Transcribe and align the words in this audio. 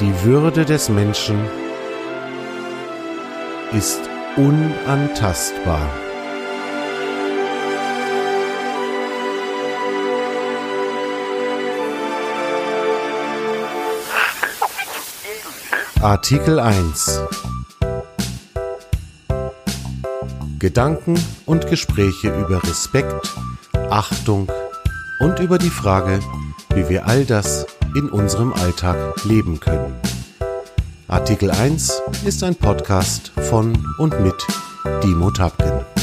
Die 0.00 0.22
Würde 0.22 0.64
des 0.64 0.88
Menschen 0.88 1.40
ist 3.72 3.98
unantastbar. 4.36 5.90
Artikel 16.00 16.60
1 16.60 17.20
Gedanken 20.60 21.18
und 21.44 21.66
Gespräche 21.66 22.28
über 22.28 22.62
Respekt, 22.62 23.34
Achtung 23.90 24.48
und 25.18 25.40
über 25.40 25.58
die 25.58 25.70
Frage, 25.70 26.20
wie 26.72 26.88
wir 26.88 27.08
all 27.08 27.24
das 27.24 27.66
in 27.94 28.08
unserem 28.08 28.52
Alltag 28.52 28.96
leben 29.24 29.60
können. 29.60 29.94
Artikel 31.06 31.50
1 31.50 32.02
ist 32.24 32.42
ein 32.44 32.54
Podcast 32.54 33.32
von 33.48 33.76
und 33.98 34.20
mit 34.20 34.34
Dimo 35.02 35.30
Tapken. 35.30 35.97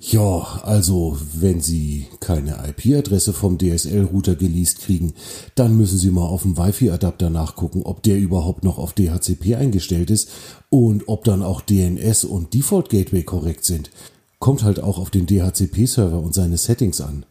Ja, 0.00 0.60
also 0.62 1.18
wenn 1.34 1.60
Sie 1.60 2.06
keine 2.20 2.56
IP-Adresse 2.68 3.32
vom 3.32 3.58
DSL-Router 3.58 4.36
geleast 4.36 4.78
kriegen, 4.78 5.12
dann 5.56 5.76
müssen 5.76 5.98
Sie 5.98 6.12
mal 6.12 6.24
auf 6.24 6.42
dem 6.42 6.56
Wi-Fi-Adapter 6.56 7.30
nachgucken, 7.30 7.82
ob 7.82 8.04
der 8.04 8.16
überhaupt 8.16 8.62
noch 8.62 8.78
auf 8.78 8.92
DHCP 8.92 9.56
eingestellt 9.56 10.10
ist 10.10 10.30
und 10.70 11.08
ob 11.08 11.24
dann 11.24 11.42
auch 11.42 11.62
DNS 11.62 12.24
und 12.24 12.54
Default 12.54 12.90
Gateway 12.90 13.24
korrekt 13.24 13.64
sind. 13.64 13.90
Kommt 14.38 14.62
halt 14.62 14.80
auch 14.80 14.98
auf 14.98 15.10
den 15.10 15.26
DHCP-Server 15.26 16.22
und 16.22 16.32
seine 16.32 16.58
Settings 16.58 17.00
an. 17.00 17.26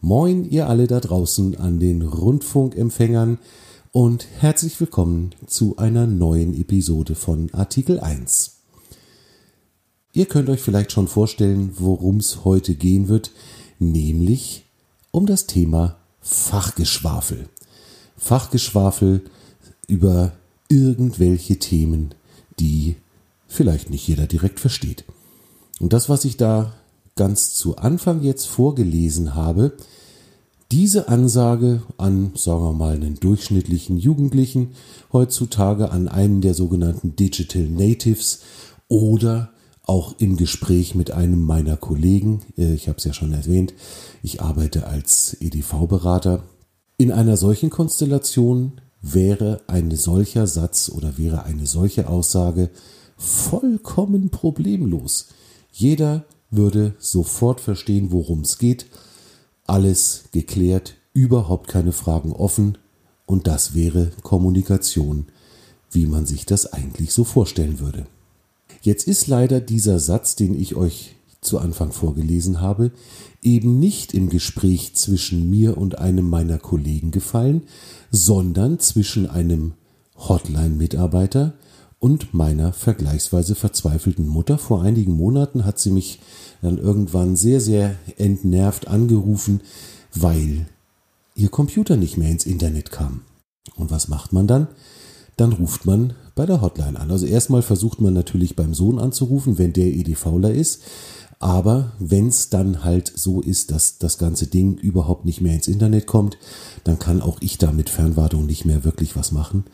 Moin, 0.00 0.48
ihr 0.48 0.68
alle 0.68 0.86
da 0.86 1.00
draußen 1.00 1.56
an 1.56 1.80
den 1.80 2.02
Rundfunkempfängern 2.02 3.38
und 3.90 4.28
herzlich 4.38 4.78
willkommen 4.78 5.34
zu 5.46 5.76
einer 5.78 6.06
neuen 6.06 6.54
Episode 6.54 7.16
von 7.16 7.52
Artikel 7.52 7.98
1. 7.98 8.55
Ihr 10.16 10.24
könnt 10.24 10.48
euch 10.48 10.62
vielleicht 10.62 10.92
schon 10.92 11.08
vorstellen, 11.08 11.74
worum 11.76 12.16
es 12.16 12.42
heute 12.46 12.74
gehen 12.74 13.08
wird, 13.08 13.32
nämlich 13.78 14.64
um 15.10 15.26
das 15.26 15.46
Thema 15.46 15.98
Fachgeschwafel. 16.22 17.50
Fachgeschwafel 18.16 19.20
über 19.86 20.32
irgendwelche 20.70 21.58
Themen, 21.58 22.14
die 22.58 22.96
vielleicht 23.46 23.90
nicht 23.90 24.08
jeder 24.08 24.26
direkt 24.26 24.58
versteht. 24.58 25.04
Und 25.80 25.92
das, 25.92 26.08
was 26.08 26.24
ich 26.24 26.38
da 26.38 26.72
ganz 27.14 27.52
zu 27.52 27.76
Anfang 27.76 28.22
jetzt 28.22 28.46
vorgelesen 28.46 29.34
habe, 29.34 29.76
diese 30.72 31.08
Ansage 31.08 31.82
an, 31.98 32.32
sagen 32.36 32.62
wir 32.62 32.72
mal, 32.72 32.94
einen 32.94 33.20
durchschnittlichen 33.20 33.98
Jugendlichen 33.98 34.76
heutzutage, 35.12 35.90
an 35.90 36.08
einen 36.08 36.40
der 36.40 36.54
sogenannten 36.54 37.16
Digital 37.16 37.64
Natives 37.64 38.40
oder 38.88 39.50
auch 39.86 40.16
im 40.18 40.36
Gespräch 40.36 40.94
mit 40.94 41.12
einem 41.12 41.40
meiner 41.40 41.76
Kollegen, 41.76 42.42
äh, 42.58 42.74
ich 42.74 42.88
habe 42.88 42.98
es 42.98 43.04
ja 43.04 43.12
schon 43.12 43.32
erwähnt, 43.32 43.72
ich 44.22 44.42
arbeite 44.42 44.86
als 44.86 45.36
EDV-Berater. 45.40 46.42
In 46.98 47.12
einer 47.12 47.36
solchen 47.36 47.70
Konstellation 47.70 48.80
wäre 49.00 49.60
ein 49.68 49.94
solcher 49.94 50.46
Satz 50.46 50.90
oder 50.90 51.16
wäre 51.16 51.44
eine 51.44 51.66
solche 51.66 52.08
Aussage 52.08 52.70
vollkommen 53.16 54.30
problemlos. 54.30 55.28
Jeder 55.72 56.24
würde 56.50 56.94
sofort 56.98 57.60
verstehen, 57.60 58.10
worum 58.10 58.40
es 58.40 58.58
geht, 58.58 58.86
alles 59.66 60.24
geklärt, 60.32 60.94
überhaupt 61.12 61.68
keine 61.68 61.92
Fragen 61.92 62.32
offen 62.32 62.78
und 63.24 63.46
das 63.46 63.74
wäre 63.74 64.10
Kommunikation, 64.22 65.26
wie 65.90 66.06
man 66.06 66.26
sich 66.26 66.46
das 66.46 66.72
eigentlich 66.72 67.12
so 67.12 67.24
vorstellen 67.24 67.78
würde. 67.80 68.06
Jetzt 68.86 69.08
ist 69.08 69.26
leider 69.26 69.60
dieser 69.60 69.98
Satz, 69.98 70.36
den 70.36 70.54
ich 70.54 70.76
euch 70.76 71.16
zu 71.40 71.58
Anfang 71.58 71.90
vorgelesen 71.90 72.60
habe, 72.60 72.92
eben 73.42 73.80
nicht 73.80 74.14
im 74.14 74.28
Gespräch 74.28 74.94
zwischen 74.94 75.50
mir 75.50 75.76
und 75.76 75.98
einem 75.98 76.30
meiner 76.30 76.58
Kollegen 76.58 77.10
gefallen, 77.10 77.64
sondern 78.12 78.78
zwischen 78.78 79.28
einem 79.28 79.72
Hotline-Mitarbeiter 80.16 81.54
und 81.98 82.32
meiner 82.32 82.72
vergleichsweise 82.72 83.56
verzweifelten 83.56 84.28
Mutter. 84.28 84.56
Vor 84.56 84.82
einigen 84.82 85.16
Monaten 85.16 85.64
hat 85.64 85.80
sie 85.80 85.90
mich 85.90 86.20
dann 86.62 86.78
irgendwann 86.78 87.34
sehr, 87.34 87.60
sehr 87.60 87.96
entnervt 88.18 88.86
angerufen, 88.86 89.62
weil 90.14 90.68
ihr 91.34 91.48
Computer 91.48 91.96
nicht 91.96 92.18
mehr 92.18 92.30
ins 92.30 92.46
Internet 92.46 92.92
kam. 92.92 93.22
Und 93.74 93.90
was 93.90 94.06
macht 94.06 94.32
man 94.32 94.46
dann? 94.46 94.68
Dann 95.36 95.52
ruft 95.52 95.84
man 95.84 96.14
bei 96.34 96.46
der 96.46 96.60
Hotline 96.60 96.98
an. 96.98 97.10
Also 97.10 97.26
erstmal 97.26 97.62
versucht 97.62 98.00
man 98.00 98.14
natürlich 98.14 98.56
beim 98.56 98.74
Sohn 98.74 98.98
anzurufen, 98.98 99.58
wenn 99.58 99.72
der 99.72 99.86
EDVler 99.86 100.52
ist. 100.52 100.82
Aber 101.38 101.92
wenn 101.98 102.28
es 102.28 102.48
dann 102.48 102.82
halt 102.82 103.12
so 103.14 103.42
ist, 103.42 103.70
dass 103.70 103.98
das 103.98 104.16
ganze 104.16 104.46
Ding 104.46 104.78
überhaupt 104.78 105.26
nicht 105.26 105.42
mehr 105.42 105.54
ins 105.54 105.68
Internet 105.68 106.06
kommt, 106.06 106.38
dann 106.84 106.98
kann 106.98 107.20
auch 107.20 107.38
ich 107.40 107.58
da 107.58 107.72
mit 107.72 107.90
Fernwartung 107.90 108.46
nicht 108.46 108.64
mehr 108.64 108.84
wirklich 108.84 109.16
was 109.16 109.32
machen. 109.32 109.64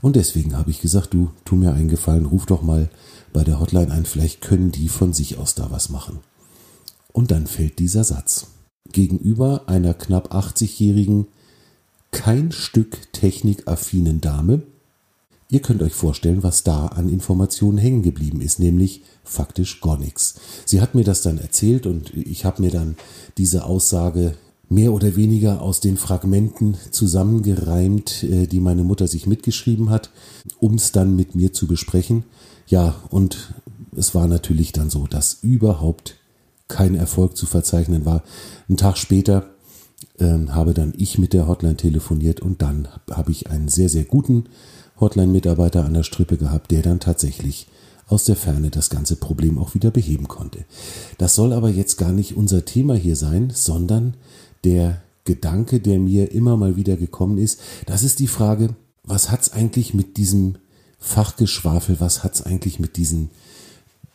Und 0.00 0.16
deswegen 0.16 0.56
habe 0.56 0.70
ich 0.70 0.80
gesagt, 0.80 1.14
du, 1.14 1.30
tu 1.44 1.54
mir 1.54 1.74
eingefallen, 1.74 2.26
ruf 2.26 2.46
doch 2.46 2.62
mal 2.62 2.88
bei 3.32 3.44
der 3.44 3.60
Hotline 3.60 3.92
ein, 3.92 4.04
vielleicht 4.04 4.40
können 4.40 4.72
die 4.72 4.88
von 4.88 5.12
sich 5.12 5.38
aus 5.38 5.54
da 5.54 5.70
was 5.70 5.90
machen. 5.90 6.18
Und 7.12 7.30
dann 7.30 7.46
fällt 7.46 7.78
dieser 7.78 8.02
Satz. 8.02 8.48
Gegenüber 8.90 9.68
einer 9.68 9.94
knapp 9.94 10.34
80-jährigen, 10.34 11.28
kein 12.10 12.50
Stück 12.50 13.12
technikaffinen 13.12 14.20
Dame, 14.20 14.62
Ihr 15.52 15.60
könnt 15.60 15.82
euch 15.82 15.92
vorstellen, 15.92 16.42
was 16.42 16.62
da 16.62 16.86
an 16.86 17.10
Informationen 17.10 17.76
hängen 17.76 18.00
geblieben 18.02 18.40
ist, 18.40 18.58
nämlich 18.58 19.02
faktisch 19.22 19.82
gar 19.82 19.98
nichts. 19.98 20.36
Sie 20.64 20.80
hat 20.80 20.94
mir 20.94 21.04
das 21.04 21.20
dann 21.20 21.36
erzählt 21.36 21.86
und 21.86 22.16
ich 22.16 22.46
habe 22.46 22.62
mir 22.62 22.70
dann 22.70 22.96
diese 23.36 23.66
Aussage 23.66 24.34
mehr 24.70 24.94
oder 24.94 25.14
weniger 25.14 25.60
aus 25.60 25.80
den 25.80 25.98
Fragmenten 25.98 26.78
zusammengereimt, 26.90 28.22
äh, 28.22 28.46
die 28.46 28.60
meine 28.60 28.82
Mutter 28.82 29.06
sich 29.06 29.26
mitgeschrieben 29.26 29.90
hat, 29.90 30.08
um 30.58 30.76
es 30.76 30.90
dann 30.90 31.16
mit 31.16 31.34
mir 31.34 31.52
zu 31.52 31.66
besprechen. 31.66 32.24
Ja, 32.66 32.94
und 33.10 33.52
es 33.94 34.14
war 34.14 34.28
natürlich 34.28 34.72
dann 34.72 34.88
so, 34.88 35.06
dass 35.06 35.34
überhaupt 35.42 36.16
kein 36.68 36.94
Erfolg 36.94 37.36
zu 37.36 37.44
verzeichnen 37.44 38.06
war. 38.06 38.22
Ein 38.70 38.78
Tag 38.78 38.96
später 38.96 39.50
äh, 40.18 40.46
habe 40.48 40.72
dann 40.72 40.94
ich 40.96 41.18
mit 41.18 41.34
der 41.34 41.46
Hotline 41.46 41.76
telefoniert 41.76 42.40
und 42.40 42.62
dann 42.62 42.88
habe 43.10 43.32
ich 43.32 43.50
einen 43.50 43.68
sehr, 43.68 43.90
sehr 43.90 44.04
guten 44.04 44.46
Hotline-Mitarbeiter 45.02 45.84
an 45.84 45.92
der 45.92 46.04
Strippe 46.04 46.38
gehabt, 46.38 46.70
der 46.70 46.80
dann 46.80 47.00
tatsächlich 47.00 47.66
aus 48.06 48.24
der 48.24 48.36
Ferne 48.36 48.70
das 48.70 48.88
ganze 48.88 49.16
Problem 49.16 49.58
auch 49.58 49.74
wieder 49.74 49.90
beheben 49.90 50.28
konnte. 50.28 50.64
Das 51.18 51.34
soll 51.34 51.52
aber 51.52 51.68
jetzt 51.68 51.98
gar 51.98 52.12
nicht 52.12 52.36
unser 52.36 52.64
Thema 52.64 52.94
hier 52.94 53.16
sein, 53.16 53.52
sondern 53.54 54.14
der 54.64 55.02
Gedanke, 55.24 55.80
der 55.80 55.98
mir 55.98 56.32
immer 56.32 56.56
mal 56.56 56.76
wieder 56.76 56.96
gekommen 56.96 57.38
ist, 57.38 57.60
das 57.86 58.02
ist 58.02 58.18
die 58.18 58.26
Frage, 58.26 58.70
was 59.04 59.30
hat's 59.30 59.52
eigentlich 59.52 59.94
mit 59.94 60.16
diesem 60.16 60.56
Fachgeschwafel, 60.98 62.00
was 62.00 62.22
hat's 62.24 62.42
eigentlich 62.42 62.78
mit 62.78 62.96
diesen 62.96 63.30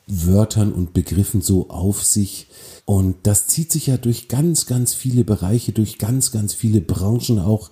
Wörtern 0.07 0.71
und 0.71 0.93
Begriffen 0.93 1.41
so 1.41 1.69
auf 1.69 2.03
sich? 2.03 2.47
Und 2.85 3.15
das 3.23 3.47
zieht 3.47 3.71
sich 3.71 3.87
ja 3.87 3.97
durch 3.97 4.29
ganz, 4.29 4.65
ganz 4.65 4.93
viele 4.93 5.25
Bereiche, 5.25 5.73
durch 5.73 5.97
ganz, 5.97 6.31
ganz 6.31 6.53
viele 6.53 6.79
Branchen 6.79 7.39
auch. 7.39 7.69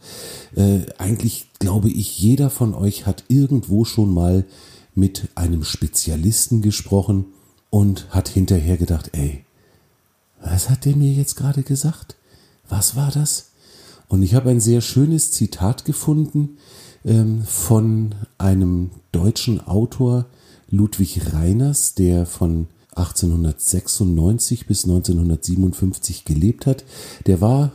Äh, 0.56 0.82
eigentlich 0.98 1.48
glaube 1.60 1.90
ich, 1.90 2.20
jeder 2.20 2.50
von 2.50 2.74
euch 2.74 3.06
hat 3.06 3.24
irgendwo 3.30 3.86
schon 3.86 4.14
mal 4.14 4.46
mit 4.94 5.30
einem 5.36 5.64
Spezialisten 5.64 6.62
gesprochen 6.62 7.26
und 7.70 8.08
hat 8.10 8.28
hinterher 8.28 8.78
gedacht, 8.78 9.12
ey, 9.14 9.46
was 10.42 10.70
hat 10.70 10.86
der 10.86 10.96
mir 10.96 11.12
jetzt 11.12 11.36
gerade 11.36 11.64
gesagt? 11.64 12.16
Was 12.70 12.96
war 12.96 13.12
das? 13.12 13.52
Und 14.08 14.24
ich 14.24 14.36
habe 14.36 14.50
ein 14.50 14.60
sehr 14.60 14.82
schönes 14.82 15.32
Zitat 15.32 15.86
gefunden 15.86 16.58
ähm, 17.04 17.44
von 17.44 18.16
einem 18.38 18.92
deutschen 19.12 19.66
Autor, 19.66 20.26
Ludwig 20.76 21.34
Reiners, 21.34 21.96
der 21.96 22.26
von 22.26 22.68
1896 22.96 24.68
bis 24.68 24.86
1957 24.86 26.26
gelebt 26.26 26.66
hat. 26.66 26.86
Der 27.26 27.42
war 27.42 27.74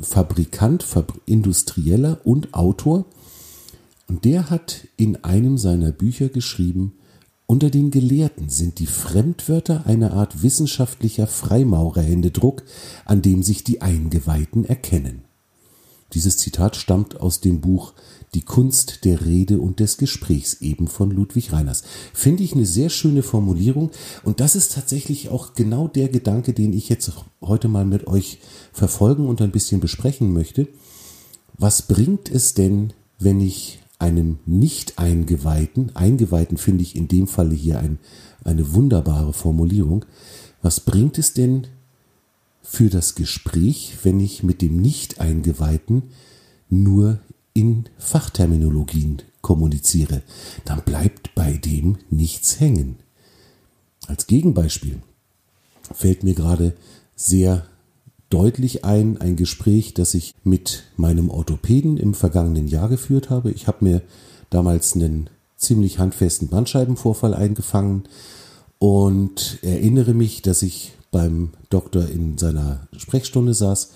Fabrikant, 0.00 0.84
Industrieller 1.26 2.20
und 2.24 2.54
Autor. 2.54 3.04
Und 4.06 4.24
der 4.24 4.48
hat 4.48 4.86
in 4.96 5.22
einem 5.24 5.58
seiner 5.58 5.92
Bücher 5.92 6.28
geschrieben, 6.28 6.94
unter 7.46 7.70
den 7.70 7.90
Gelehrten 7.90 8.50
sind 8.50 8.78
die 8.78 8.86
Fremdwörter 8.86 9.86
eine 9.86 10.12
Art 10.12 10.42
wissenschaftlicher 10.42 11.26
Freimaurerhändedruck, 11.26 12.62
an 13.06 13.22
dem 13.22 13.42
sich 13.42 13.64
die 13.64 13.80
Eingeweihten 13.80 14.66
erkennen. 14.66 15.24
Dieses 16.12 16.36
Zitat 16.36 16.76
stammt 16.76 17.20
aus 17.20 17.40
dem 17.40 17.60
Buch 17.60 17.94
Die 18.34 18.42
Kunst 18.42 19.04
der 19.04 19.24
Rede 19.24 19.58
und 19.58 19.80
des 19.80 19.96
Gesprächs 19.96 20.60
eben 20.60 20.86
von 20.86 21.10
Ludwig 21.10 21.52
Reiners. 21.52 21.82
Finde 22.12 22.42
ich 22.42 22.54
eine 22.54 22.66
sehr 22.66 22.90
schöne 22.90 23.22
Formulierung 23.22 23.90
und 24.22 24.40
das 24.40 24.54
ist 24.54 24.74
tatsächlich 24.74 25.30
auch 25.30 25.54
genau 25.54 25.88
der 25.88 26.08
Gedanke, 26.08 26.52
den 26.52 26.72
ich 26.72 26.88
jetzt 26.88 27.12
heute 27.40 27.68
mal 27.68 27.84
mit 27.84 28.06
euch 28.06 28.38
verfolgen 28.72 29.26
und 29.26 29.40
ein 29.40 29.50
bisschen 29.50 29.80
besprechen 29.80 30.32
möchte. 30.32 30.68
Was 31.56 31.82
bringt 31.82 32.30
es 32.30 32.54
denn, 32.54 32.92
wenn 33.18 33.40
ich 33.40 33.80
einem 33.98 34.38
Nicht-Eingeweihten, 34.46 35.96
Eingeweihten 35.96 36.56
finde 36.56 36.82
ich 36.82 36.94
in 36.94 37.08
dem 37.08 37.26
Falle 37.26 37.54
hier 37.54 37.80
ein, 37.80 37.98
eine 38.44 38.72
wunderbare 38.72 39.32
Formulierung, 39.32 40.04
was 40.62 40.80
bringt 40.80 41.18
es 41.18 41.34
denn 41.34 41.66
für 42.62 42.90
das 42.90 43.14
Gespräch, 43.14 43.96
wenn 44.02 44.20
ich 44.20 44.42
mit 44.42 44.62
dem 44.62 44.80
Nicht-Eingeweihten 44.80 46.04
nur 46.68 47.18
in 47.54 47.88
Fachterminologien 47.98 49.22
kommuniziere? 49.40 50.22
Dann 50.64 50.82
bleibt 50.82 51.34
bei 51.34 51.52
dem 51.52 51.98
nichts 52.10 52.60
hängen. 52.60 52.96
Als 54.06 54.26
Gegenbeispiel 54.26 55.02
fällt 55.92 56.24
mir 56.24 56.34
gerade 56.34 56.74
sehr 57.16 57.66
deutlich 58.30 58.84
ein, 58.84 59.20
ein 59.20 59.36
Gespräch, 59.36 59.94
das 59.94 60.14
ich 60.14 60.34
mit 60.44 60.84
meinem 60.96 61.30
Orthopäden 61.30 61.96
im 61.96 62.14
vergangenen 62.14 62.68
Jahr 62.68 62.88
geführt 62.88 63.30
habe. 63.30 63.50
Ich 63.50 63.66
habe 63.66 63.84
mir 63.84 64.02
damals 64.50 64.94
einen 64.94 65.30
ziemlich 65.56 65.98
handfesten 65.98 66.48
Bandscheibenvorfall 66.48 67.34
eingefangen 67.34 68.04
und 68.78 69.58
erinnere 69.62 70.14
mich, 70.14 70.42
dass 70.42 70.62
ich 70.62 70.92
beim 71.10 71.50
Doktor 71.70 72.08
in 72.08 72.38
seiner 72.38 72.86
Sprechstunde 72.96 73.54
saß 73.54 73.92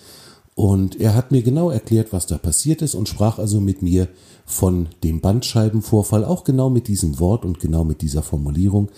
und 0.54 1.00
er 1.00 1.14
hat 1.14 1.32
mir 1.32 1.42
genau 1.42 1.70
erklärt, 1.70 2.12
was 2.12 2.26
da 2.26 2.36
passiert 2.36 2.82
ist 2.82 2.94
und 2.94 3.08
sprach 3.08 3.38
also 3.38 3.60
mit 3.60 3.82
mir 3.82 4.08
von 4.44 4.88
dem 5.02 5.20
Bandscheibenvorfall, 5.20 6.24
auch 6.24 6.44
genau 6.44 6.68
mit 6.68 6.88
diesem 6.88 7.18
Wort 7.18 7.44
und 7.44 7.58
genau 7.58 7.84
mit 7.84 8.02
dieser 8.02 8.22
Formulierung, 8.22 8.90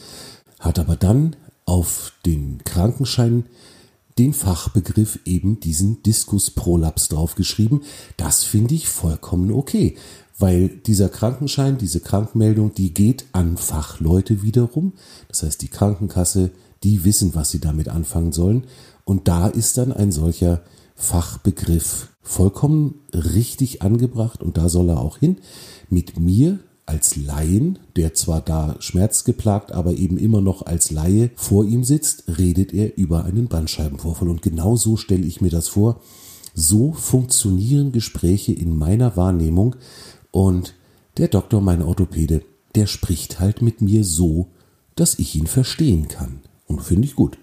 hat 0.59 0.79
aber 0.79 0.97
dann 0.97 1.37
auf 1.65 2.13
den 2.27 2.59
Krankenschein 2.65 3.45
den 4.19 4.33
Fachbegriff 4.33 5.19
eben 5.25 5.61
diesen 5.61 6.03
Diskusprolaps 6.03 7.09
draufgeschrieben. 7.09 7.83
Das 8.17 8.45
finde 8.45 8.75
ich 8.75 8.89
vollkommen 8.89 9.51
okay, 9.53 9.97
weil 10.39 10.69
dieser 10.69 11.09
Krankenschein, 11.09 11.79
diese 11.79 12.01
Krankmeldung, 12.01 12.75
die 12.75 12.95
geht 12.95 13.27
an 13.33 13.57
Fachleute 13.57 14.43
wiederum. 14.43 14.93
Das 15.29 15.43
heißt, 15.43 15.63
die 15.63 15.69
Krankenkasse, 15.69 16.51
die 16.83 17.05
wissen, 17.05 17.35
was 17.35 17.51
sie 17.51 17.61
damit 17.61 17.89
anfangen 17.89 18.33
sollen. 18.33 18.65
Und 19.05 19.29
da 19.29 19.49
ist 19.49 19.79
dann 19.79 19.93
ein 19.93 20.13
solcher 20.13 20.63
Fachbegriff 20.95 22.09
vollkommen 22.23 23.01
richtig 23.13 23.83
angebracht 23.83 24.43
und 24.43 24.57
da 24.57 24.69
soll 24.69 24.89
er 24.91 25.01
auch 25.01 25.19
hin. 25.19 25.39
Mit 25.91 26.19
mir 26.19 26.59
als 26.87 27.17
Laien, 27.17 27.79
der 27.97 28.15
zwar 28.15 28.41
da 28.41 28.77
schmerzgeplagt, 28.79 29.73
aber 29.73 29.93
eben 29.93 30.19
immer 30.19 30.41
noch 30.41 30.63
als 30.67 30.91
Laie 30.91 31.31
vor 31.35 31.65
ihm 31.65 31.85
sitzt, 31.85 32.25
redet 32.39 32.75
er 32.75 32.97
über 32.99 33.25
einen 33.25 33.49
Bandscheibenvorfall. 33.49 34.29
Und 34.29 34.43
genau 34.43 34.77
so 34.77 34.97
stelle 34.97 35.27
ich 35.27 35.41
mir 35.41 35.51
das 35.51 35.69
vor. 35.69 36.01
So 36.55 36.93
funktionieren 36.93 37.93
Gespräche 37.93 38.53
in 38.53 38.77
meiner 38.77 39.17
Wahrnehmung. 39.17 39.77
Und 40.31 40.75
der 41.17 41.29
Doktor, 41.29 41.61
mein 41.61 41.83
Orthopäde, 41.83 42.43
der 42.75 42.87
spricht 42.87 43.41
halt 43.41 43.63
mit 43.63 43.81
mir 43.81 44.05
so, 44.05 44.49
dass 44.95 45.19
ich 45.19 45.35
ihn 45.37 45.47
verstehen 45.47 46.09
kann. 46.09 46.41
Und 46.67 46.83
finde 46.83 47.07
ich 47.07 47.15
gut. 47.15 47.39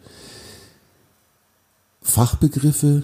Fachbegriffe 2.02 3.04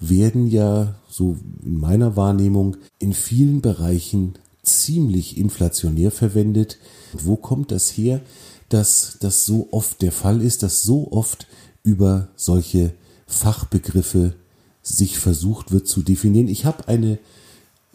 werden 0.00 0.46
ja, 0.46 0.96
so 1.08 1.36
in 1.64 1.78
meiner 1.78 2.16
Wahrnehmung, 2.16 2.76
in 2.98 3.12
vielen 3.12 3.60
Bereichen 3.60 4.34
ziemlich 4.62 5.36
inflationär 5.38 6.10
verwendet. 6.10 6.78
Wo 7.12 7.36
kommt 7.36 7.72
das 7.72 7.90
her, 7.90 8.20
dass 8.68 9.18
das 9.20 9.44
so 9.44 9.68
oft 9.70 10.02
der 10.02 10.12
Fall 10.12 10.42
ist, 10.42 10.62
dass 10.62 10.82
so 10.82 11.10
oft 11.10 11.46
über 11.82 12.28
solche 12.36 12.92
Fachbegriffe 13.26 14.34
sich 14.82 15.18
versucht 15.18 15.72
wird 15.72 15.88
zu 15.88 16.02
definieren? 16.02 16.48
Ich 16.48 16.64
habe 16.64 16.86
eine 16.88 17.18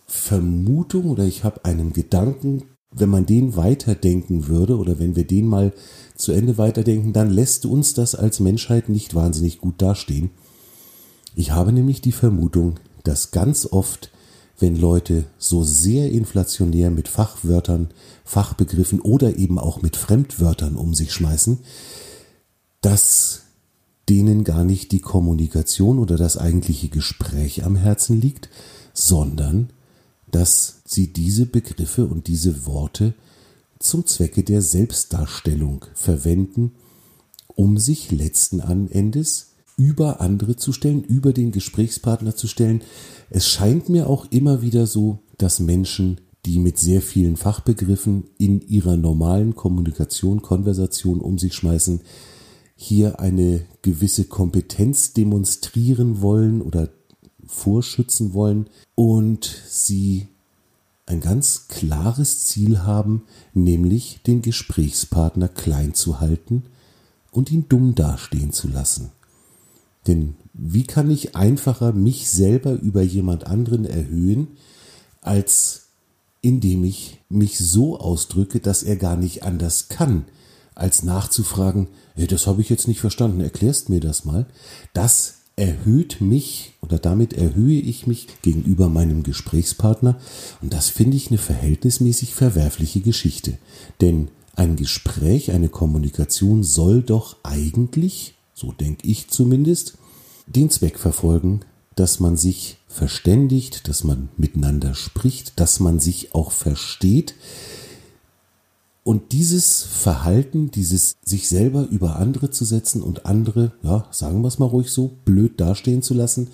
Vermutung 0.08 1.10
oder 1.10 1.26
ich 1.26 1.44
habe 1.44 1.64
einen 1.66 1.94
Gedanken, 1.94 2.64
wenn 2.92 3.10
man 3.10 3.26
den 3.26 3.56
weiterdenken 3.56 4.48
würde 4.48 4.78
oder 4.78 5.00
wenn 5.00 5.16
wir 5.16 5.26
den 5.26 5.48
mal 5.48 5.74
zu 6.16 6.32
Ende 6.32 6.58
weiterdenken, 6.58 7.14
dann 7.14 7.32
lässt 7.32 7.66
uns 7.66 7.94
das 7.94 8.14
als 8.14 8.40
Menschheit 8.40 8.90
nicht 8.90 9.16
wahnsinnig 9.16 9.60
gut 9.60 9.82
dastehen. 9.82 10.30
Ich 11.36 11.52
habe 11.52 11.72
nämlich 11.72 12.02
die 12.02 12.12
Vermutung, 12.12 12.80
dass 13.04 13.32
ganz 13.32 13.66
oft 13.66 14.12
wenn 14.60 14.76
Leute 14.78 15.26
so 15.38 15.64
sehr 15.64 16.12
inflationär 16.12 16.90
mit 16.90 17.08
Fachwörtern, 17.08 17.90
Fachbegriffen 18.24 19.02
oder 19.02 19.38
eben 19.38 19.60
auch 19.60 19.82
mit 19.82 19.98
Fremdwörtern 19.98 20.76
um 20.76 20.94
sich 20.94 21.12
schmeißen, 21.12 21.60
dass 22.82 23.42
denen 24.10 24.44
gar 24.44 24.64
nicht 24.64 24.92
die 24.92 25.00
Kommunikation 25.00 26.00
oder 26.00 26.18
das 26.18 26.38
eigentliche 26.38 26.90
Gespräch 26.90 27.66
am 27.66 27.76
Herzen 27.76 28.20
liegt, 28.20 28.50
sondern 28.94 29.72
dass 30.30 30.82
sie 30.86 31.12
diese 31.12 31.46
Begriffe 31.46 32.06
und 32.06 32.28
diese 32.28 32.66
Worte 32.66 33.14
zum 33.80 34.06
Zwecke 34.06 34.44
der 34.44 34.62
Selbstdarstellung 34.62 35.86
verwenden, 35.94 36.74
um 37.48 37.78
sich 37.78 38.12
letzten 38.12 38.60
Endes 38.60 39.53
über 39.78 40.22
andere 40.22 40.56
zu 40.56 40.72
stellen, 40.72 41.04
über 41.04 41.34
den 41.34 41.52
Gesprächspartner 41.52 42.36
zu 42.36 42.48
stellen. 42.48 42.82
Es 43.30 43.48
scheint 43.48 43.90
mir 43.90 44.08
auch 44.08 44.28
immer 44.32 44.62
wieder 44.62 44.88
so, 44.88 45.20
dass 45.38 45.60
Menschen, 45.60 46.22
die 46.46 46.60
mit 46.60 46.78
sehr 46.78 47.02
vielen 47.02 47.38
Fachbegriffen 47.38 48.26
in 48.38 48.62
ihrer 48.62 48.98
normalen 48.98 49.56
Kommunikation, 49.56 50.42
Konversation 50.42 51.22
um 51.22 51.38
sich 51.38 51.54
schmeißen, 51.56 52.02
hier 52.76 53.20
eine 53.20 53.66
gewisse 53.82 54.26
Kompetenz 54.26 55.14
demonstrieren 55.14 56.22
wollen 56.22 56.62
oder 56.62 56.90
vorschützen 57.46 58.34
wollen 58.34 58.68
und 58.96 59.46
sie 59.68 60.28
ein 61.06 61.20
ganz 61.20 61.68
klares 61.68 62.46
Ziel 62.46 62.84
haben, 62.84 63.24
nämlich 63.54 64.22
den 64.26 64.42
Gesprächspartner 64.42 65.48
klein 65.48 65.94
zu 65.94 66.20
halten 66.20 66.64
und 67.32 67.52
ihn 67.52 67.68
dumm 67.68 67.96
dastehen 67.96 68.52
zu 68.52 68.68
lassen. 68.68 69.12
Denn 70.08 70.36
wie 70.54 70.84
kann 70.84 71.10
ich 71.10 71.36
einfacher 71.36 71.94
mich 71.94 72.30
selber 72.30 72.74
über 72.74 73.02
jemand 73.02 73.48
anderen 73.48 73.86
erhöhen, 73.86 74.48
als 75.22 75.88
indem 76.42 76.84
ich 76.84 77.22
mich 77.30 77.58
so 77.58 77.98
ausdrücke, 78.00 78.60
dass 78.60 78.84
er 78.84 78.98
gar 78.98 79.16
nicht 79.16 79.44
anders 79.44 79.88
kann, 79.88 80.26
als 80.76 81.04
nachzufragen, 81.04 81.88
hey, 82.16 82.28
das 82.28 82.48
habe 82.48 82.62
ich 82.62 82.70
jetzt 82.70 82.88
nicht 82.88 83.00
verstanden, 83.00 83.40
erklärst 83.40 83.90
mir 83.90 84.02
das 84.02 84.26
mal. 84.26 84.46
Das 84.94 85.36
erhöht 85.56 86.20
mich 86.20 86.74
oder 86.82 86.98
damit 86.98 87.34
erhöhe 87.34 87.80
ich 87.80 88.08
mich 88.08 88.28
gegenüber 88.42 88.90
meinem 88.90 89.24
Gesprächspartner 89.24 90.18
und 90.62 90.74
das 90.74 90.90
finde 90.90 91.16
ich 91.16 91.30
eine 91.30 91.38
verhältnismäßig 91.38 92.34
verwerfliche 92.34 93.02
Geschichte. 93.02 93.58
Denn 94.02 94.30
ein 94.56 94.76
Gespräch, 94.76 95.52
eine 95.52 95.70
Kommunikation 95.70 96.64
soll 96.64 97.04
doch 97.04 97.38
eigentlich 97.44 98.36
so 98.64 98.72
denke 98.72 99.06
ich 99.08 99.28
zumindest, 99.28 99.98
den 100.48 100.70
Zweck 100.70 100.98
verfolgen, 100.98 101.62
dass 101.96 102.20
man 102.20 102.38
sich 102.38 102.78
verständigt, 102.88 103.88
dass 103.88 104.04
man 104.04 104.30
miteinander 104.38 104.96
spricht, 104.96 105.60
dass 105.60 105.80
man 105.80 106.00
sich 106.00 106.34
auch 106.34 106.52
versteht. 106.52 107.36
Und 109.04 109.34
dieses 109.34 109.84
Verhalten, 109.84 110.72
dieses 110.72 111.16
sich 111.26 111.50
selber 111.50 111.88
über 111.90 112.16
andere 112.16 112.52
zu 112.52 112.64
setzen 112.64 113.02
und 113.02 113.26
andere, 113.26 113.74
ja, 113.84 114.08
sagen 114.12 114.42
wir 114.42 114.48
es 114.48 114.60
mal 114.60 114.66
ruhig 114.66 114.90
so, 114.90 115.12
blöd 115.26 115.60
dastehen 115.60 116.02
zu 116.02 116.14
lassen, 116.14 116.48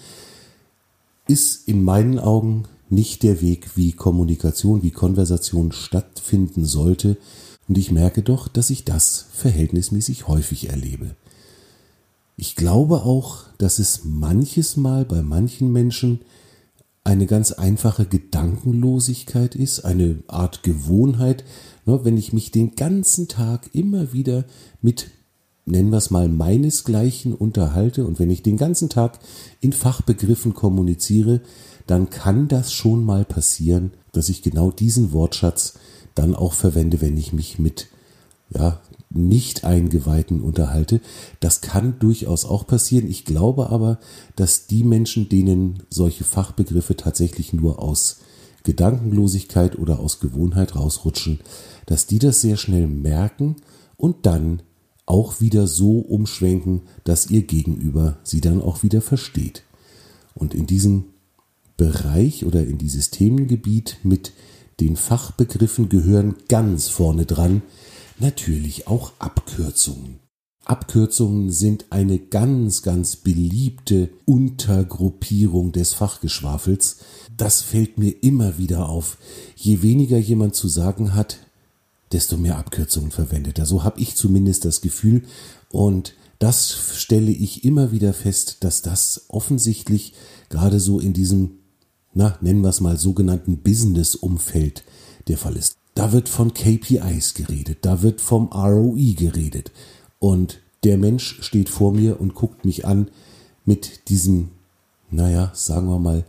ist 1.27 1.67
in 1.67 1.83
meinen 1.83 2.17
Augen 2.17 2.63
nicht 2.89 3.21
der 3.21 3.39
Weg, 3.41 3.75
wie 3.75 3.91
Kommunikation, 3.91 4.81
wie 4.81 4.89
Konversation 4.89 5.71
stattfinden 5.71 6.65
sollte. 6.65 7.17
Und 7.67 7.77
ich 7.77 7.91
merke 7.91 8.23
doch, 8.23 8.47
dass 8.47 8.71
ich 8.71 8.83
das 8.83 9.27
verhältnismäßig 9.31 10.27
häufig 10.27 10.69
erlebe. 10.69 11.15
Ich 12.41 12.55
glaube 12.55 13.01
auch, 13.03 13.43
dass 13.57 13.79
es 13.79 14.05
manches 14.05 14.77
Mal 14.77 15.03
bei 15.03 15.21
manchen 15.21 15.73
Menschen 15.73 16.21
eine 17.03 17.25
ganz 17.25 17.51
einfache 17.51 18.05
Gedankenlosigkeit 18.05 19.55
ist, 19.55 19.81
eine 19.81 20.23
Art 20.27 20.63
Gewohnheit. 20.63 21.43
Ne, 21.85 21.99
wenn 22.05 22.15
ich 22.15 22.31
mich 22.31 22.51
den 22.51 22.77
ganzen 22.77 23.27
Tag 23.27 23.69
immer 23.73 24.13
wieder 24.13 24.45
mit, 24.81 25.11
nennen 25.65 25.89
wir 25.89 25.97
es 25.97 26.11
mal, 26.11 26.29
meinesgleichen 26.29 27.35
unterhalte 27.35 28.05
und 28.05 28.19
wenn 28.19 28.29
ich 28.29 28.41
den 28.41 28.55
ganzen 28.55 28.87
Tag 28.87 29.19
in 29.59 29.73
Fachbegriffen 29.73 30.53
kommuniziere, 30.53 31.41
dann 31.87 32.09
kann 32.09 32.47
das 32.47 32.71
schon 32.71 33.03
mal 33.03 33.25
passieren, 33.25 33.91
dass 34.13 34.29
ich 34.29 34.43
genau 34.43 34.71
diesen 34.71 35.11
Wortschatz 35.11 35.73
dann 36.15 36.35
auch 36.35 36.53
verwende, 36.53 37.01
wenn 37.01 37.17
ich 37.17 37.33
mich 37.33 37.59
mit 37.59 37.87
ja, 38.49 38.79
nicht-Eingeweihten 39.09 40.41
unterhalte. 40.41 41.01
Das 41.39 41.61
kann 41.61 41.97
durchaus 41.99 42.45
auch 42.45 42.67
passieren. 42.67 43.09
Ich 43.09 43.25
glaube 43.25 43.69
aber, 43.69 43.99
dass 44.35 44.67
die 44.67 44.83
Menschen, 44.83 45.29
denen 45.29 45.83
solche 45.89 46.23
Fachbegriffe 46.23 46.95
tatsächlich 46.95 47.53
nur 47.53 47.81
aus 47.81 48.19
Gedankenlosigkeit 48.63 49.79
oder 49.79 49.99
aus 49.99 50.19
Gewohnheit 50.19 50.75
rausrutschen, 50.75 51.39
dass 51.85 52.05
die 52.05 52.19
das 52.19 52.41
sehr 52.41 52.57
schnell 52.57 52.87
merken 52.87 53.55
und 53.97 54.25
dann 54.25 54.61
auch 55.05 55.41
wieder 55.41 55.65
so 55.65 55.99
umschwenken, 55.99 56.83
dass 57.03 57.31
ihr 57.31 57.41
Gegenüber 57.41 58.19
sie 58.23 58.41
dann 58.41 58.61
auch 58.61 58.83
wieder 58.83 59.01
versteht. 59.01 59.63
Und 60.35 60.53
in 60.53 60.67
diesem 60.67 61.05
Bereich 61.77 62.45
oder 62.45 62.63
in 62.63 62.77
dieses 62.77 63.09
Themengebiet 63.09 63.97
mit 64.03 64.33
den 64.79 64.95
Fachbegriffen 64.95 65.89
gehören 65.89 66.35
ganz 66.47 66.89
vorne 66.89 67.25
dran 67.25 67.63
natürlich 68.19 68.87
auch 68.87 69.13
Abkürzungen. 69.19 70.19
Abkürzungen 70.65 71.51
sind 71.51 71.85
eine 71.89 72.19
ganz, 72.19 72.83
ganz 72.83 73.15
beliebte 73.15 74.09
Untergruppierung 74.25 75.71
des 75.71 75.93
Fachgeschwafels. 75.93 76.97
Das 77.35 77.61
fällt 77.61 77.97
mir 77.97 78.11
immer 78.21 78.57
wieder 78.59 78.87
auf. 78.87 79.17
Je 79.55 79.81
weniger 79.81 80.19
jemand 80.19 80.55
zu 80.55 80.67
sagen 80.67 81.15
hat, 81.15 81.37
desto 82.11 82.37
mehr 82.37 82.57
Abkürzungen 82.57 83.11
verwendet 83.11 83.57
er. 83.57 83.65
So 83.65 83.83
habe 83.83 83.99
ich 83.99 84.15
zumindest 84.15 84.65
das 84.65 84.81
Gefühl. 84.81 85.23
Und 85.71 86.13
das 86.37 86.71
stelle 86.95 87.31
ich 87.31 87.65
immer 87.65 87.91
wieder 87.91 88.13
fest, 88.13 88.57
dass 88.63 88.81
das 88.81 89.25
offensichtlich 89.27 90.13
gerade 90.49 90.79
so 90.79 90.99
in 90.99 91.13
diesem, 91.13 91.59
na, 92.13 92.37
nennen 92.41 92.61
wir 92.61 92.69
es 92.69 92.79
mal, 92.79 92.97
sogenannten 92.97 93.57
Business-Umfeld 93.57 94.83
der 95.27 95.37
Fall 95.37 95.55
ist. 95.57 95.75
Da 95.95 96.11
wird 96.11 96.29
von 96.29 96.53
KPIs 96.53 97.33
geredet, 97.33 97.79
da 97.81 98.01
wird 98.01 98.21
vom 98.21 98.47
ROI 98.47 99.15
geredet. 99.17 99.71
Und 100.19 100.59
der 100.83 100.97
Mensch 100.97 101.41
steht 101.41 101.69
vor 101.69 101.93
mir 101.93 102.21
und 102.21 102.35
guckt 102.35 102.65
mich 102.65 102.85
an 102.85 103.09
mit 103.65 104.09
diesem, 104.09 104.49
naja, 105.11 105.51
sagen 105.53 105.87
wir 105.87 105.99
mal, 105.99 106.25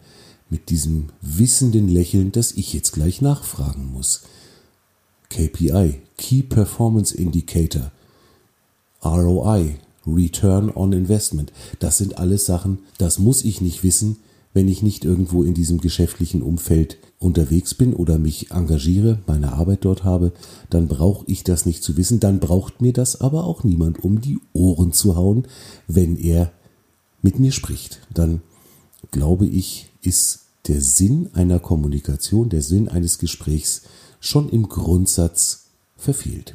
mit 0.49 0.71
diesem 0.71 1.11
wissenden 1.21 1.89
Lächeln, 1.89 2.33
dass 2.33 2.53
ich 2.53 2.73
jetzt 2.73 2.93
gleich 2.93 3.23
nachfragen 3.23 3.93
muss. 3.93 4.23
KPI, 5.29 6.03
Key 6.17 6.43
Performance 6.43 7.17
Indicator, 7.17 7.93
ROI, 9.05 9.77
Return 10.07 10.71
on 10.71 10.93
Investment. 10.93 11.53
Das 11.79 11.99
sind 11.99 12.19
alles 12.19 12.47
Sachen, 12.47 12.81
das 12.99 13.19
muss 13.19 13.45
ich 13.45 13.61
nicht 13.61 13.85
wissen, 13.85 14.17
wenn 14.53 14.67
ich 14.67 14.83
nicht 14.83 15.05
irgendwo 15.05 15.45
in 15.45 15.55
diesem 15.55 15.81
geschäftlichen 15.81 16.43
Umfeld 16.43 16.99
unterwegs 17.21 17.75
bin 17.75 17.95
oder 17.95 18.19
mich 18.19 18.51
engagiere, 18.51 19.19
meine 19.27 19.53
Arbeit 19.53 19.85
dort 19.85 20.05
habe, 20.05 20.33
dann 20.71 20.89
brauche 20.89 21.25
ich 21.29 21.45
das 21.45 21.67
nicht 21.67 21.85
zu 21.85 21.97
wissen, 21.97 22.19
dann 22.19 22.41
braucht 22.41 22.81
mir 22.81 22.93
das 22.93 23.21
aber 23.21 23.45
auch 23.45 23.63
niemand 23.63 24.03
um 24.03 24.21
die 24.21 24.39
Ohren 24.55 24.93
zu 24.93 25.17
hauen, 25.17 25.47
wenn 25.87 26.17
er 26.17 26.51
mit 27.23 27.39
mir 27.39 27.53
spricht. 27.53 28.01
Dann 28.13 28.41
glaube 29.11 29.47
ich, 29.47 29.91
ist 30.03 30.41
der 30.67 30.81
Sinn 30.81 31.29
einer 31.35 31.59
Kommunikation, 31.59 32.49
der 32.49 32.63
Sinn 32.63 32.89
eines 32.89 33.19
Gesprächs 33.19 33.83
schon 34.19 34.49
im 34.49 34.69
Grundsatz 34.69 35.67
verfehlt. 35.97 36.55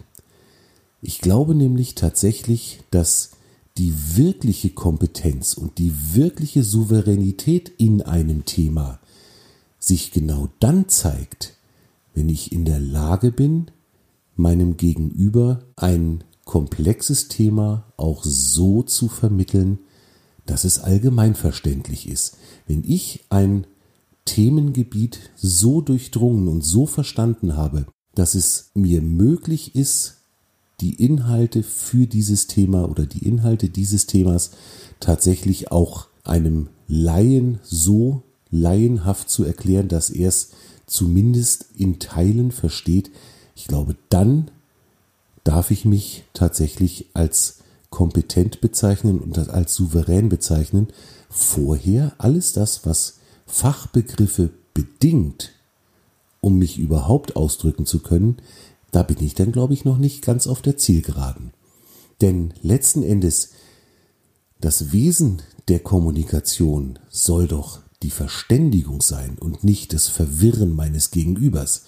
Ich 1.02 1.22
glaube 1.22 1.54
nämlich 1.54 1.94
tatsächlich, 1.94 2.80
dass 2.90 3.32
die 3.78 3.94
wirkliche 4.16 4.72
Kompetenz 4.72 5.54
und 5.54 5.78
die 5.78 5.94
wirkliche 6.14 6.64
Souveränität 6.64 7.72
in 7.78 8.02
einem 8.02 8.46
Thema 8.46 9.00
sich 9.86 10.12
genau 10.12 10.50
dann 10.60 10.90
zeigt, 10.90 11.54
wenn 12.14 12.30
ich 12.30 12.52
in 12.52 12.66
der 12.66 12.80
Lage 12.80 13.32
bin, 13.32 13.72
meinem 14.36 14.78
Gegenüber 14.78 15.60
ein 15.76 16.24
komplexes 16.44 17.28
Thema 17.28 17.92
auch 17.98 18.24
so 18.24 18.84
zu 18.84 19.08
vermitteln, 19.08 19.80
dass 20.46 20.64
es 20.64 20.80
allgemeinverständlich 20.80 22.08
ist. 22.08 22.38
Wenn 22.68 22.84
ich 22.84 23.26
ein 23.30 23.66
Themengebiet 24.26 25.32
so 25.36 25.82
durchdrungen 25.82 26.48
und 26.48 26.64
so 26.64 26.86
verstanden 26.86 27.56
habe, 27.56 27.86
dass 28.14 28.36
es 28.36 28.72
mir 28.74 29.02
möglich 29.02 29.76
ist, 29.76 30.18
die 30.82 30.96
Inhalte 30.96 31.64
für 31.64 32.06
dieses 32.06 32.48
Thema 32.48 32.90
oder 32.90 33.06
die 33.06 33.26
Inhalte 33.26 33.70
dieses 33.70 34.08
Themas 34.08 34.52
tatsächlich 35.00 35.72
auch 35.72 36.08
einem 36.24 36.70
Laien 36.88 37.60
so 37.64 38.24
laienhaft 38.60 39.30
zu 39.30 39.44
erklären, 39.44 39.88
dass 39.88 40.10
er 40.10 40.30
es 40.30 40.52
zumindest 40.88 41.66
in 41.78 42.00
Teilen 42.00 42.52
versteht, 42.52 43.12
ich 43.56 43.68
glaube, 43.68 43.96
dann 44.10 44.52
darf 45.44 45.72
ich 45.72 45.86
mich 45.86 46.24
tatsächlich 46.34 47.08
als 47.14 47.60
kompetent 47.90 48.60
bezeichnen 48.60 49.20
und 49.20 49.38
als 49.50 49.74
souverän 49.74 50.28
bezeichnen. 50.28 50.88
Vorher 51.30 52.14
alles 52.18 52.52
das, 52.52 52.86
was 52.86 53.20
Fachbegriffe 53.46 54.50
bedingt, 54.74 55.54
um 56.42 56.58
mich 56.58 56.78
überhaupt 56.78 57.36
ausdrücken 57.38 57.86
zu 57.86 58.00
können, 58.00 58.38
da 58.92 59.04
bin 59.04 59.18
ich 59.24 59.34
dann, 59.34 59.52
glaube 59.52 59.74
ich, 59.74 59.86
noch 59.86 59.98
nicht 59.98 60.24
ganz 60.24 60.48
auf 60.48 60.62
der 60.62 60.78
Zielgeraden. 60.78 61.52
Denn 62.22 62.54
letzten 62.62 63.04
Endes, 63.04 63.52
das 64.60 64.92
Wesen 64.92 65.42
der 65.68 65.80
Kommunikation 65.80 67.00
soll 67.10 67.48
doch 67.48 67.82
die 68.06 68.12
Verständigung 68.12 69.02
sein 69.02 69.36
und 69.40 69.64
nicht 69.64 69.92
das 69.92 70.08
Verwirren 70.10 70.76
meines 70.76 71.10
Gegenübers. 71.10 71.86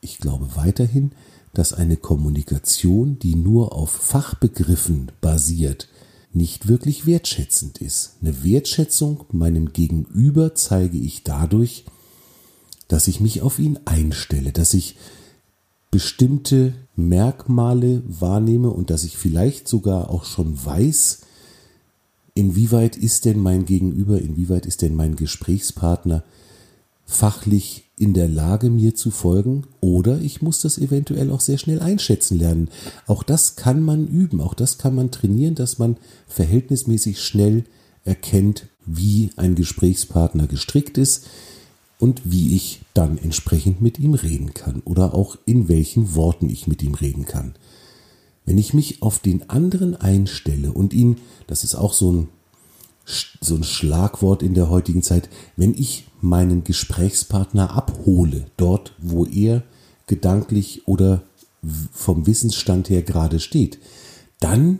Ich 0.00 0.18
glaube 0.18 0.54
weiterhin, 0.54 1.10
dass 1.52 1.72
eine 1.72 1.96
Kommunikation, 1.96 3.18
die 3.18 3.34
nur 3.34 3.72
auf 3.72 3.90
Fachbegriffen 3.90 5.10
basiert, 5.20 5.88
nicht 6.32 6.68
wirklich 6.68 7.06
wertschätzend 7.06 7.78
ist. 7.78 8.12
Eine 8.20 8.44
Wertschätzung 8.44 9.24
meinem 9.32 9.72
Gegenüber 9.72 10.54
zeige 10.54 10.96
ich 10.96 11.24
dadurch, 11.24 11.84
dass 12.86 13.08
ich 13.08 13.18
mich 13.18 13.42
auf 13.42 13.58
ihn 13.58 13.80
einstelle, 13.84 14.52
dass 14.52 14.74
ich 14.74 14.94
bestimmte 15.90 16.72
Merkmale 16.94 18.04
wahrnehme 18.06 18.70
und 18.70 18.90
dass 18.90 19.02
ich 19.02 19.16
vielleicht 19.16 19.66
sogar 19.66 20.10
auch 20.10 20.24
schon 20.24 20.64
weiß, 20.64 21.22
inwieweit 22.38 22.96
ist 22.96 23.24
denn 23.24 23.40
mein 23.40 23.64
Gegenüber, 23.64 24.20
inwieweit 24.20 24.64
ist 24.64 24.82
denn 24.82 24.94
mein 24.94 25.16
Gesprächspartner 25.16 26.22
fachlich 27.04 27.90
in 27.96 28.14
der 28.14 28.28
Lage, 28.28 28.70
mir 28.70 28.94
zu 28.94 29.10
folgen, 29.10 29.64
oder 29.80 30.20
ich 30.20 30.40
muss 30.40 30.60
das 30.60 30.78
eventuell 30.78 31.32
auch 31.32 31.40
sehr 31.40 31.58
schnell 31.58 31.80
einschätzen 31.80 32.38
lernen. 32.38 32.68
Auch 33.08 33.24
das 33.24 33.56
kann 33.56 33.82
man 33.82 34.06
üben, 34.06 34.40
auch 34.40 34.54
das 34.54 34.78
kann 34.78 34.94
man 34.94 35.10
trainieren, 35.10 35.56
dass 35.56 35.78
man 35.78 35.96
verhältnismäßig 36.28 37.20
schnell 37.20 37.64
erkennt, 38.04 38.66
wie 38.86 39.30
ein 39.36 39.56
Gesprächspartner 39.56 40.46
gestrickt 40.46 40.96
ist 40.96 41.26
und 41.98 42.22
wie 42.24 42.54
ich 42.54 42.82
dann 42.94 43.18
entsprechend 43.18 43.82
mit 43.82 43.98
ihm 43.98 44.14
reden 44.14 44.54
kann 44.54 44.80
oder 44.84 45.12
auch 45.12 45.36
in 45.44 45.68
welchen 45.68 46.14
Worten 46.14 46.48
ich 46.48 46.68
mit 46.68 46.84
ihm 46.84 46.94
reden 46.94 47.24
kann. 47.24 47.56
Wenn 48.48 48.56
ich 48.56 48.72
mich 48.72 49.02
auf 49.02 49.18
den 49.18 49.50
anderen 49.50 49.94
einstelle 49.94 50.72
und 50.72 50.94
ihn, 50.94 51.18
das 51.46 51.64
ist 51.64 51.74
auch 51.74 51.92
so 51.92 52.10
ein, 52.10 52.28
so 53.42 53.54
ein 53.54 53.62
Schlagwort 53.62 54.42
in 54.42 54.54
der 54.54 54.70
heutigen 54.70 55.02
Zeit, 55.02 55.28
wenn 55.56 55.74
ich 55.74 56.06
meinen 56.22 56.64
Gesprächspartner 56.64 57.76
abhole, 57.76 58.46
dort, 58.56 58.94
wo 58.96 59.26
er 59.26 59.64
gedanklich 60.06 60.88
oder 60.88 61.24
vom 61.92 62.26
Wissensstand 62.26 62.88
her 62.88 63.02
gerade 63.02 63.38
steht, 63.38 63.80
dann 64.40 64.78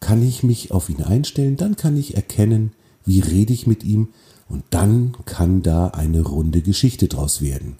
kann 0.00 0.26
ich 0.26 0.42
mich 0.42 0.70
auf 0.70 0.88
ihn 0.88 1.02
einstellen, 1.02 1.58
dann 1.58 1.76
kann 1.76 1.98
ich 1.98 2.14
erkennen, 2.14 2.72
wie 3.04 3.20
rede 3.20 3.52
ich 3.52 3.66
mit 3.66 3.84
ihm 3.84 4.08
und 4.48 4.64
dann 4.70 5.18
kann 5.26 5.62
da 5.62 5.88
eine 5.88 6.22
runde 6.22 6.62
Geschichte 6.62 7.08
draus 7.08 7.42
werden. 7.42 7.76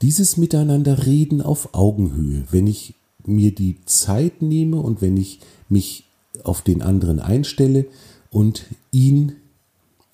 Dieses 0.00 0.38
Miteinanderreden 0.38 1.42
auf 1.42 1.74
Augenhöhe, 1.74 2.44
wenn 2.50 2.66
ich 2.66 2.94
mir 3.26 3.54
die 3.54 3.84
Zeit 3.84 4.42
nehme 4.42 4.78
und 4.78 5.02
wenn 5.02 5.16
ich 5.16 5.40
mich 5.68 6.04
auf 6.42 6.62
den 6.62 6.82
anderen 6.82 7.20
einstelle 7.20 7.86
und 8.30 8.64
ihn, 8.90 9.36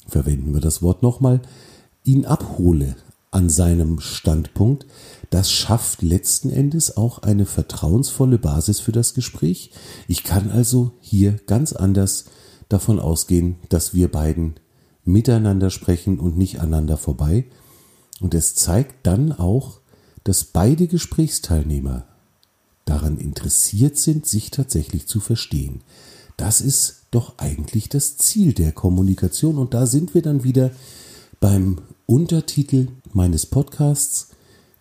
verwenden 0.07 0.55
wir 0.55 0.61
das 0.61 0.83
Wort 0.83 1.03
nochmal, 1.03 1.41
ihn 2.05 2.27
abhole 2.27 2.97
an 3.31 3.49
seinem 3.49 4.01
Standpunkt, 4.01 4.87
das 5.31 5.53
schafft 5.53 6.03
letzten 6.03 6.51
Endes 6.51 6.97
auch 6.97 7.21
eine 7.23 7.47
vertrauensvolle 7.47 8.39
Basis 8.39 8.81
für 8.81 8.93
das 8.93 9.15
Gespräch. 9.15 9.71
Ich 10.09 10.25
kann 10.25 10.51
also 10.51 10.93
hier 11.01 11.39
ganz 11.47 11.73
anders 11.73 12.25
davon 12.69 12.99
ausgehen, 12.99 13.57
dass 13.69 13.95
wir 13.95 14.11
beiden 14.11 14.55
miteinander 15.05 15.71
sprechen 15.71 16.19
und 16.19 16.37
nicht 16.37 16.61
aneinander 16.61 16.97
vorbei. 16.97 17.47
Und 18.21 18.35
es 18.35 18.55
zeigt 18.55 19.07
dann 19.07 19.33
auch, 19.33 19.81
dass 20.25 20.45
beide 20.45 20.87
Gesprächsteilnehmer 20.87 22.07
daran 22.85 23.19
interessiert 23.19 23.99
sind, 23.99 24.27
sich 24.27 24.51
tatsächlich 24.51 25.07
zu 25.07 25.21
verstehen. 25.21 25.83
Das 26.37 26.61
ist 26.61 27.03
doch 27.11 27.39
eigentlich 27.39 27.89
das 27.89 28.17
Ziel 28.17 28.53
der 28.53 28.73
Kommunikation 28.73 29.59
und 29.59 29.75
da 29.75 29.87
sind 29.87 30.15
wir 30.15 30.23
dann 30.23 30.45
wieder 30.45 30.71
beim 31.41 31.79
Untertitel 32.07 32.89
meines 33.13 33.47
Podcasts 33.47 34.29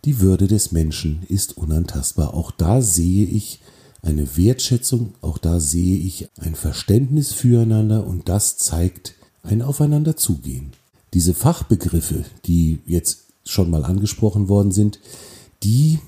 Die 0.06 0.20
Würde 0.20 0.48
des 0.48 0.72
Menschen 0.72 1.24
ist 1.28 1.58
unantastbar. 1.58 2.34
Auch 2.34 2.52
da 2.52 2.82
sehe 2.82 3.26
ich 3.26 3.60
eine 4.02 4.38
Wertschätzung, 4.38 5.14
auch 5.22 5.38
da 5.38 5.60
sehe 5.60 5.98
ich 5.98 6.30
ein 6.40 6.56
Verständnis 6.56 7.34
füreinander 7.34 8.08
und 8.08 8.30
das 8.30 8.58
zeigt 8.58 9.16
ein 9.44 9.62
Aufeinander 9.62 10.16
zugehen. 10.16 10.72
Diese 11.14 11.34
Fachbegriffe, 11.34 12.24
die 12.46 12.80
jetzt 12.86 13.26
schon 13.46 13.70
mal 13.70 13.84
angesprochen 13.84 14.48
worden 14.48 14.72
sind, 14.72 15.00
die 15.64 16.00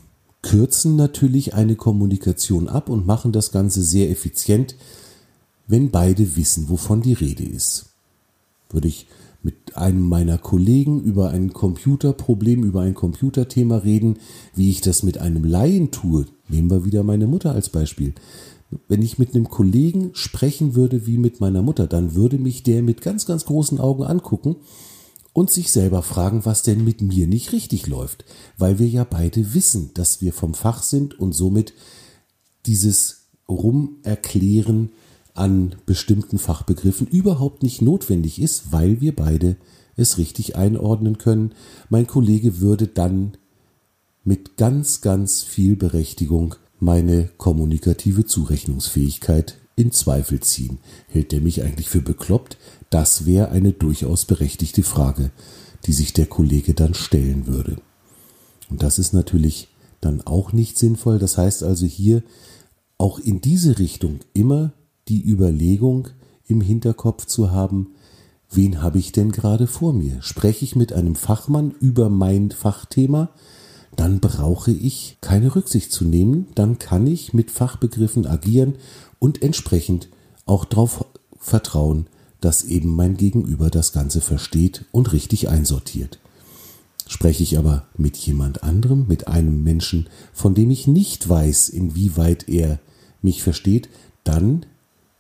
kürzen 0.41 0.95
natürlich 0.95 1.53
eine 1.53 1.75
Kommunikation 1.75 2.67
ab 2.67 2.89
und 2.89 3.05
machen 3.05 3.31
das 3.31 3.51
Ganze 3.51 3.83
sehr 3.83 4.09
effizient, 4.09 4.75
wenn 5.67 5.91
beide 5.91 6.35
wissen, 6.35 6.69
wovon 6.69 7.01
die 7.01 7.13
Rede 7.13 7.43
ist. 7.43 7.85
Würde 8.69 8.87
ich 8.87 9.07
mit 9.43 9.75
einem 9.75 10.07
meiner 10.07 10.37
Kollegen 10.37 11.01
über 11.01 11.29
ein 11.29 11.53
Computerproblem, 11.53 12.63
über 12.63 12.81
ein 12.81 12.93
Computerthema 12.93 13.77
reden, 13.77 14.17
wie 14.55 14.69
ich 14.69 14.81
das 14.81 15.03
mit 15.03 15.17
einem 15.17 15.43
Laien 15.43 15.91
tue, 15.91 16.25
nehmen 16.47 16.69
wir 16.69 16.85
wieder 16.85 17.03
meine 17.03 17.27
Mutter 17.27 17.51
als 17.53 17.69
Beispiel. 17.69 18.13
Wenn 18.87 19.01
ich 19.01 19.19
mit 19.19 19.35
einem 19.35 19.49
Kollegen 19.49 20.11
sprechen 20.13 20.75
würde 20.75 21.05
wie 21.05 21.17
mit 21.17 21.41
meiner 21.41 21.61
Mutter, 21.61 21.87
dann 21.87 22.15
würde 22.15 22.37
mich 22.37 22.63
der 22.63 22.83
mit 22.83 23.01
ganz, 23.01 23.25
ganz 23.25 23.45
großen 23.45 23.79
Augen 23.79 24.03
angucken 24.03 24.57
und 25.33 25.49
sich 25.49 25.71
selber 25.71 26.01
fragen, 26.01 26.45
was 26.45 26.63
denn 26.63 26.83
mit 26.83 27.01
mir 27.01 27.27
nicht 27.27 27.53
richtig 27.53 27.87
läuft, 27.87 28.25
weil 28.57 28.79
wir 28.79 28.87
ja 28.87 29.03
beide 29.03 29.53
wissen, 29.53 29.91
dass 29.93 30.21
wir 30.21 30.33
vom 30.33 30.53
Fach 30.53 30.83
sind 30.83 31.17
und 31.19 31.33
somit 31.33 31.73
dieses 32.65 33.27
Rumerklären 33.47 34.91
an 35.33 35.75
bestimmten 35.85 36.37
Fachbegriffen 36.37 37.07
überhaupt 37.07 37.63
nicht 37.63 37.81
notwendig 37.81 38.41
ist, 38.41 38.71
weil 38.71 38.99
wir 38.99 39.15
beide 39.15 39.55
es 39.95 40.17
richtig 40.17 40.55
einordnen 40.55 41.17
können. 41.17 41.53
Mein 41.89 42.07
Kollege 42.07 42.59
würde 42.59 42.87
dann 42.87 43.37
mit 44.23 44.57
ganz, 44.57 45.01
ganz 45.01 45.43
viel 45.43 45.75
Berechtigung 45.75 46.55
meine 46.79 47.29
kommunikative 47.37 48.25
Zurechnungsfähigkeit 48.25 49.57
in 49.75 49.91
Zweifel 49.91 50.39
ziehen. 50.41 50.79
Hält 51.07 51.33
er 51.33 51.41
mich 51.41 51.63
eigentlich 51.63 51.89
für 51.89 52.01
bekloppt? 52.01 52.57
Das 52.89 53.25
wäre 53.25 53.49
eine 53.49 53.71
durchaus 53.71 54.25
berechtigte 54.25 54.83
Frage, 54.83 55.31
die 55.85 55.93
sich 55.93 56.13
der 56.13 56.27
Kollege 56.27 56.73
dann 56.73 56.93
stellen 56.93 57.47
würde. 57.47 57.77
Und 58.69 58.83
das 58.83 58.99
ist 58.99 59.13
natürlich 59.13 59.69
dann 59.99 60.21
auch 60.21 60.53
nicht 60.53 60.77
sinnvoll. 60.77 61.19
Das 61.19 61.37
heißt 61.37 61.63
also 61.63 61.85
hier 61.85 62.23
auch 62.97 63.19
in 63.19 63.41
diese 63.41 63.79
Richtung 63.79 64.19
immer 64.33 64.73
die 65.07 65.23
Überlegung 65.27 66.09
im 66.47 66.61
Hinterkopf 66.61 67.25
zu 67.25 67.51
haben, 67.51 67.95
wen 68.49 68.81
habe 68.81 68.99
ich 68.99 69.11
denn 69.11 69.31
gerade 69.31 69.67
vor 69.67 69.93
mir? 69.93 70.21
Spreche 70.21 70.65
ich 70.65 70.75
mit 70.75 70.93
einem 70.93 71.15
Fachmann 71.15 71.71
über 71.79 72.09
mein 72.09 72.51
Fachthema? 72.51 73.29
Dann 73.95 74.19
brauche 74.19 74.71
ich 74.71 75.17
keine 75.21 75.55
Rücksicht 75.55 75.91
zu 75.91 76.05
nehmen, 76.05 76.47
dann 76.55 76.79
kann 76.79 77.07
ich 77.07 77.33
mit 77.33 77.51
Fachbegriffen 77.51 78.25
agieren 78.25 78.75
und 79.19 79.41
entsprechend 79.41 80.07
auch 80.45 80.65
darauf 80.65 81.05
vertrauen, 81.37 82.07
dass 82.39 82.63
eben 82.63 82.95
mein 82.95 83.17
Gegenüber 83.17 83.69
das 83.69 83.93
Ganze 83.93 84.21
versteht 84.21 84.85
und 84.91 85.13
richtig 85.13 85.49
einsortiert. 85.49 86.19
Spreche 87.07 87.43
ich 87.43 87.57
aber 87.57 87.87
mit 87.97 88.15
jemand 88.17 88.63
anderem, 88.63 89.05
mit 89.07 89.27
einem 89.27 89.63
Menschen, 89.63 90.07
von 90.33 90.55
dem 90.55 90.71
ich 90.71 90.87
nicht 90.87 91.27
weiß, 91.27 91.69
inwieweit 91.69 92.47
er 92.47 92.79
mich 93.21 93.43
versteht, 93.43 93.89
dann 94.23 94.65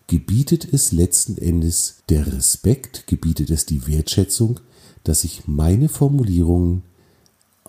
gebietet 0.07 0.67
es 0.71 0.91
letzten 0.91 1.37
Endes 1.37 2.03
der 2.09 2.27
Respekt, 2.27 3.07
gebietet 3.07 3.49
es 3.49 3.65
die 3.65 3.87
Wertschätzung, 3.87 4.59
dass 5.03 5.23
ich 5.23 5.47
meine 5.47 5.89
Formulierungen 5.89 6.83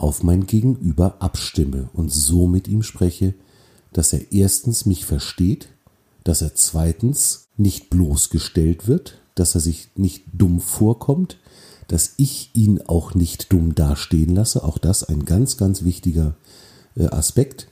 auf 0.03 0.23
mein 0.23 0.47
Gegenüber 0.47 1.17
abstimme 1.21 1.89
und 1.93 2.13
so 2.13 2.47
mit 2.47 2.69
ihm 2.69 2.83
spreche, 2.83 3.35
dass 3.93 4.13
er 4.13 4.33
erstens 4.33 4.87
mich 4.87 5.05
versteht, 5.05 5.69
dass 6.25 6.43
er 6.43 6.55
zweitens 6.55 7.49
nicht 7.57 7.91
bloßgestellt 7.91 8.89
wird, 8.89 9.19
dass 9.35 9.55
er 9.55 9.61
sich 9.61 9.91
nicht 9.97 10.25
dumm 10.33 10.61
vorkommt, 10.61 11.39
dass 11.89 12.15
ich 12.17 12.51
ihn 12.55 12.81
auch 12.83 13.15
nicht 13.15 13.53
dumm 13.53 13.75
dastehen 13.75 14.35
lasse, 14.35 14.65
auch 14.65 14.79
das 14.79 15.05
ein 15.05 15.25
ganz, 15.25 15.57
ganz 15.57 15.85
wichtiger 15.85 16.37
äh, 16.97 17.07
Aspekt. 17.07 17.69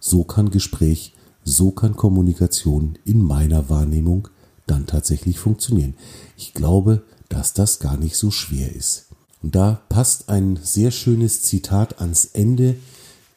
So 0.00 0.24
kann 0.24 0.50
Gespräch 0.50 1.14
so 1.48 1.70
kann 1.70 1.96
Kommunikation 1.96 2.98
in 3.04 3.22
meiner 3.22 3.70
Wahrnehmung 3.70 4.28
dann 4.66 4.86
tatsächlich 4.86 5.38
funktionieren. 5.38 5.94
Ich 6.36 6.52
glaube, 6.52 7.02
dass 7.30 7.54
das 7.54 7.78
gar 7.78 7.96
nicht 7.96 8.16
so 8.16 8.30
schwer 8.30 8.74
ist. 8.74 9.06
Und 9.42 9.54
da 9.54 9.80
passt 9.88 10.28
ein 10.28 10.58
sehr 10.62 10.90
schönes 10.90 11.42
Zitat 11.42 12.00
ans 12.00 12.24
Ende 12.24 12.76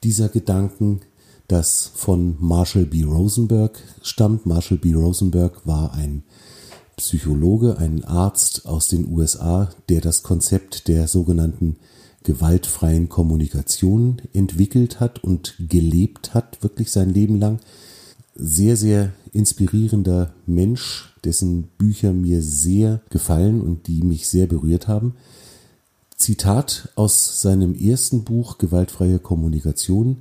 dieser 0.03 0.29
Gedanken, 0.29 1.01
das 1.47 1.91
von 1.93 2.37
Marshall 2.39 2.85
B. 2.85 3.03
Rosenberg 3.03 3.77
stammt. 4.01 4.45
Marshall 4.45 4.77
B. 4.77 4.93
Rosenberg 4.93 5.65
war 5.65 5.93
ein 5.93 6.23
Psychologe, 6.97 7.77
ein 7.77 8.03
Arzt 8.03 8.65
aus 8.65 8.87
den 8.87 9.07
USA, 9.11 9.69
der 9.89 10.01
das 10.01 10.23
Konzept 10.23 10.87
der 10.87 11.07
sogenannten 11.07 11.77
gewaltfreien 12.23 13.09
Kommunikation 13.09 14.21
entwickelt 14.33 14.99
hat 14.99 15.23
und 15.23 15.55
gelebt 15.59 16.33
hat, 16.33 16.61
wirklich 16.61 16.91
sein 16.91 17.09
Leben 17.09 17.39
lang 17.39 17.59
sehr, 18.35 18.77
sehr 18.77 19.13
inspirierender 19.33 20.33
Mensch, 20.45 21.13
dessen 21.23 21.63
Bücher 21.77 22.13
mir 22.13 22.41
sehr 22.41 23.01
gefallen 23.09 23.61
und 23.61 23.87
die 23.87 24.03
mich 24.03 24.27
sehr 24.27 24.47
berührt 24.47 24.87
haben. 24.87 25.15
Zitat 26.21 26.89
aus 26.95 27.41
seinem 27.41 27.75
ersten 27.75 28.23
Buch 28.23 28.57
Gewaltfreie 28.57 29.19
Kommunikation. 29.19 30.17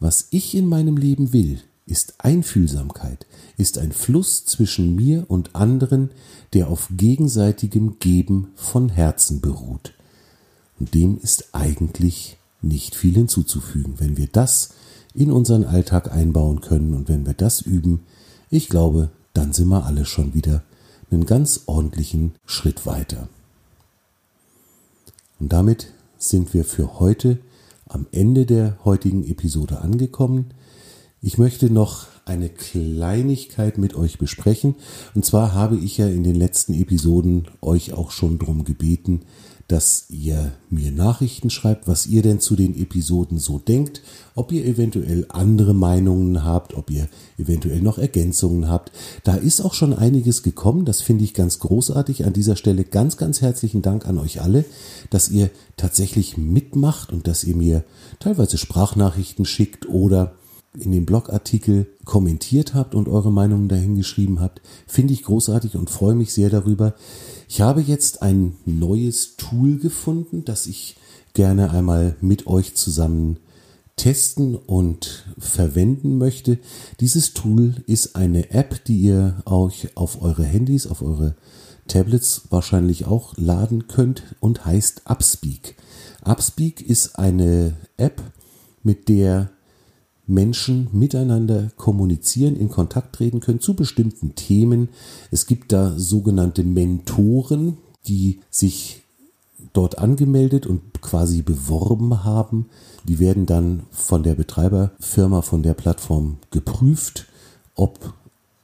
Was 0.00 0.28
ich 0.30 0.54
in 0.54 0.66
meinem 0.66 0.96
Leben 0.96 1.32
will, 1.32 1.60
ist 1.86 2.14
Einfühlsamkeit, 2.18 3.26
ist 3.56 3.78
ein 3.78 3.92
Fluss 3.92 4.44
zwischen 4.44 4.96
mir 4.96 5.26
und 5.28 5.54
anderen, 5.54 6.10
der 6.54 6.68
auf 6.68 6.88
gegenseitigem 6.96 7.98
Geben 7.98 8.48
von 8.56 8.88
Herzen 8.88 9.40
beruht. 9.40 9.92
Und 10.80 10.94
dem 10.94 11.18
ist 11.18 11.50
eigentlich 11.52 12.38
nicht 12.62 12.94
viel 12.94 13.14
hinzuzufügen. 13.14 13.94
Wenn 13.98 14.16
wir 14.16 14.26
das 14.26 14.70
in 15.14 15.30
unseren 15.30 15.64
Alltag 15.64 16.12
einbauen 16.12 16.60
können. 16.60 16.94
Und 16.94 17.08
wenn 17.08 17.26
wir 17.26 17.34
das 17.34 17.60
üben, 17.60 18.00
ich 18.50 18.68
glaube, 18.68 19.10
dann 19.34 19.52
sind 19.52 19.68
wir 19.68 19.84
alle 19.84 20.04
schon 20.04 20.34
wieder 20.34 20.62
einen 21.10 21.26
ganz 21.26 21.62
ordentlichen 21.66 22.32
Schritt 22.46 22.86
weiter. 22.86 23.28
Und 25.42 25.52
damit 25.52 25.88
sind 26.18 26.54
wir 26.54 26.64
für 26.64 27.00
heute 27.00 27.38
am 27.88 28.06
Ende 28.12 28.46
der 28.46 28.78
heutigen 28.84 29.24
Episode 29.28 29.80
angekommen. 29.80 30.54
Ich 31.20 31.36
möchte 31.36 31.68
noch 31.68 32.06
eine 32.24 32.48
Kleinigkeit 32.48 33.76
mit 33.76 33.96
euch 33.96 34.18
besprechen. 34.18 34.76
Und 35.16 35.24
zwar 35.24 35.52
habe 35.52 35.76
ich 35.76 35.98
ja 35.98 36.06
in 36.06 36.22
den 36.22 36.36
letzten 36.36 36.74
Episoden 36.74 37.48
euch 37.60 37.92
auch 37.92 38.12
schon 38.12 38.38
darum 38.38 38.62
gebeten, 38.62 39.22
dass 39.68 40.06
ihr 40.10 40.52
mir 40.70 40.90
Nachrichten 40.90 41.50
schreibt, 41.50 41.88
was 41.88 42.06
ihr 42.06 42.22
denn 42.22 42.40
zu 42.40 42.56
den 42.56 42.76
Episoden 42.76 43.38
so 43.38 43.58
denkt, 43.58 44.02
ob 44.34 44.52
ihr 44.52 44.64
eventuell 44.64 45.26
andere 45.28 45.74
Meinungen 45.74 46.44
habt, 46.44 46.74
ob 46.74 46.90
ihr 46.90 47.08
eventuell 47.38 47.80
noch 47.80 47.98
Ergänzungen 47.98 48.68
habt. 48.68 48.92
Da 49.24 49.36
ist 49.36 49.60
auch 49.60 49.74
schon 49.74 49.94
einiges 49.94 50.42
gekommen, 50.42 50.84
das 50.84 51.00
finde 51.00 51.24
ich 51.24 51.34
ganz 51.34 51.58
großartig. 51.58 52.24
An 52.24 52.32
dieser 52.32 52.56
Stelle 52.56 52.84
ganz, 52.84 53.16
ganz 53.16 53.40
herzlichen 53.40 53.82
Dank 53.82 54.06
an 54.06 54.18
euch 54.18 54.40
alle, 54.40 54.64
dass 55.10 55.28
ihr 55.28 55.50
tatsächlich 55.76 56.36
mitmacht 56.36 57.12
und 57.12 57.26
dass 57.26 57.44
ihr 57.44 57.56
mir 57.56 57.84
teilweise 58.18 58.58
Sprachnachrichten 58.58 59.44
schickt 59.44 59.88
oder 59.88 60.34
in 60.78 60.90
dem 60.90 61.04
Blogartikel 61.04 61.86
kommentiert 62.04 62.74
habt 62.74 62.94
und 62.94 63.08
eure 63.08 63.30
Meinungen 63.30 63.68
dahingeschrieben 63.68 64.40
habt, 64.40 64.62
finde 64.86 65.12
ich 65.12 65.22
großartig 65.22 65.76
und 65.76 65.90
freue 65.90 66.14
mich 66.14 66.32
sehr 66.32 66.48
darüber. 66.48 66.94
Ich 67.54 67.60
habe 67.60 67.82
jetzt 67.82 68.22
ein 68.22 68.56
neues 68.64 69.36
Tool 69.36 69.76
gefunden, 69.76 70.42
das 70.46 70.66
ich 70.66 70.96
gerne 71.34 71.70
einmal 71.70 72.16
mit 72.22 72.46
euch 72.46 72.74
zusammen 72.74 73.40
testen 73.94 74.56
und 74.56 75.26
verwenden 75.36 76.16
möchte. 76.16 76.58
Dieses 77.00 77.34
Tool 77.34 77.74
ist 77.86 78.16
eine 78.16 78.52
App, 78.52 78.82
die 78.86 79.02
ihr 79.02 79.42
euch 79.44 79.98
auf 79.98 80.22
eure 80.22 80.44
Handys, 80.44 80.86
auf 80.86 81.02
eure 81.02 81.36
Tablets 81.88 82.44
wahrscheinlich 82.48 83.04
auch 83.04 83.36
laden 83.36 83.86
könnt 83.86 84.22
und 84.40 84.64
heißt 84.64 85.02
Upspeak. 85.04 85.76
Upspeak 86.24 86.80
ist 86.80 87.18
eine 87.18 87.76
App, 87.98 88.22
mit 88.82 89.10
der 89.10 89.50
Menschen 90.32 90.88
miteinander 90.92 91.70
kommunizieren, 91.76 92.56
in 92.56 92.70
Kontakt 92.70 93.14
treten 93.14 93.40
können 93.40 93.60
zu 93.60 93.74
bestimmten 93.74 94.34
Themen. 94.34 94.88
Es 95.30 95.46
gibt 95.46 95.72
da 95.72 95.98
sogenannte 95.98 96.64
Mentoren, 96.64 97.76
die 98.06 98.40
sich 98.50 99.02
dort 99.72 99.98
angemeldet 99.98 100.66
und 100.66 101.00
quasi 101.00 101.42
beworben 101.42 102.24
haben. 102.24 102.66
Die 103.04 103.18
werden 103.18 103.46
dann 103.46 103.84
von 103.90 104.22
der 104.22 104.34
Betreiberfirma, 104.34 105.42
von 105.42 105.62
der 105.62 105.74
Plattform 105.74 106.38
geprüft, 106.50 107.26
ob 107.74 108.14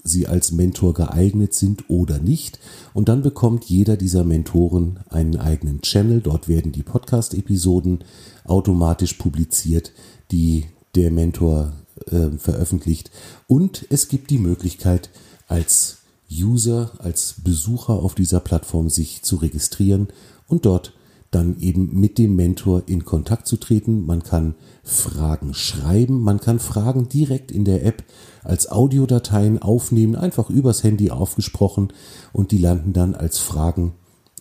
sie 0.04 0.26
als 0.26 0.52
Mentor 0.52 0.94
geeignet 0.94 1.54
sind 1.54 1.90
oder 1.90 2.18
nicht. 2.18 2.59
Und 2.94 3.09
dann 3.09 3.22
bekommt 3.22 3.64
jeder 3.66 3.96
dieser 3.96 4.24
Mentoren 4.24 5.00
einen 5.11 5.37
eigenen 5.37 5.83
Channel. 5.83 6.20
Dort 6.20 6.48
werden 6.48 6.72
die 6.72 6.83
Podcast-Episoden 6.83 8.04
automatisch 8.44 9.14
publiziert, 9.14 9.92
die 10.33 10.64
der 10.94 11.11
Mentor 11.11 11.72
äh, 12.11 12.31
veröffentlicht. 12.38 13.11
Und 13.46 13.87
es 13.90 14.09
gibt 14.09 14.31
die 14.31 14.38
Möglichkeit, 14.38 15.11
als 15.46 15.98
User, 16.31 16.92
als 16.98 17.37
Besucher 17.42 17.94
auf 17.94 18.14
dieser 18.14 18.40
Plattform 18.40 18.90
sich 18.90 19.22
zu 19.22 19.37
registrieren 19.37 20.09
und 20.46 20.66
dort 20.66 20.92
dann 21.31 21.59
eben 21.61 21.98
mit 21.98 22.16
dem 22.16 22.37
Mentor 22.37 22.85
in 22.87 23.05
Kontakt 23.05 23.46
zu 23.46 23.59
treten. 23.59 24.07
Man 24.07 24.22
kann 24.22 24.55
Fragen 24.83 25.53
schreiben, 25.53 26.22
man 26.22 26.40
kann 26.40 26.59
Fragen 26.59 27.09
direkt 27.09 27.51
in 27.51 27.64
der 27.64 27.85
App 27.85 28.05
als 28.42 28.70
Audiodateien 28.70 29.61
aufnehmen, 29.61 30.16
einfach 30.16 30.48
übers 30.48 30.85
Handy 30.85 31.11
aufgesprochen 31.11 31.92
und 32.33 32.51
die 32.51 32.59
landen 32.59 32.94
dann 32.94 33.14
als 33.14 33.38
Fragen 33.38 33.92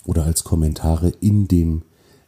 oder 0.06 0.24
als 0.24 0.46
Kommentare 0.46 1.12
in 1.20 1.48
dem 1.50 1.82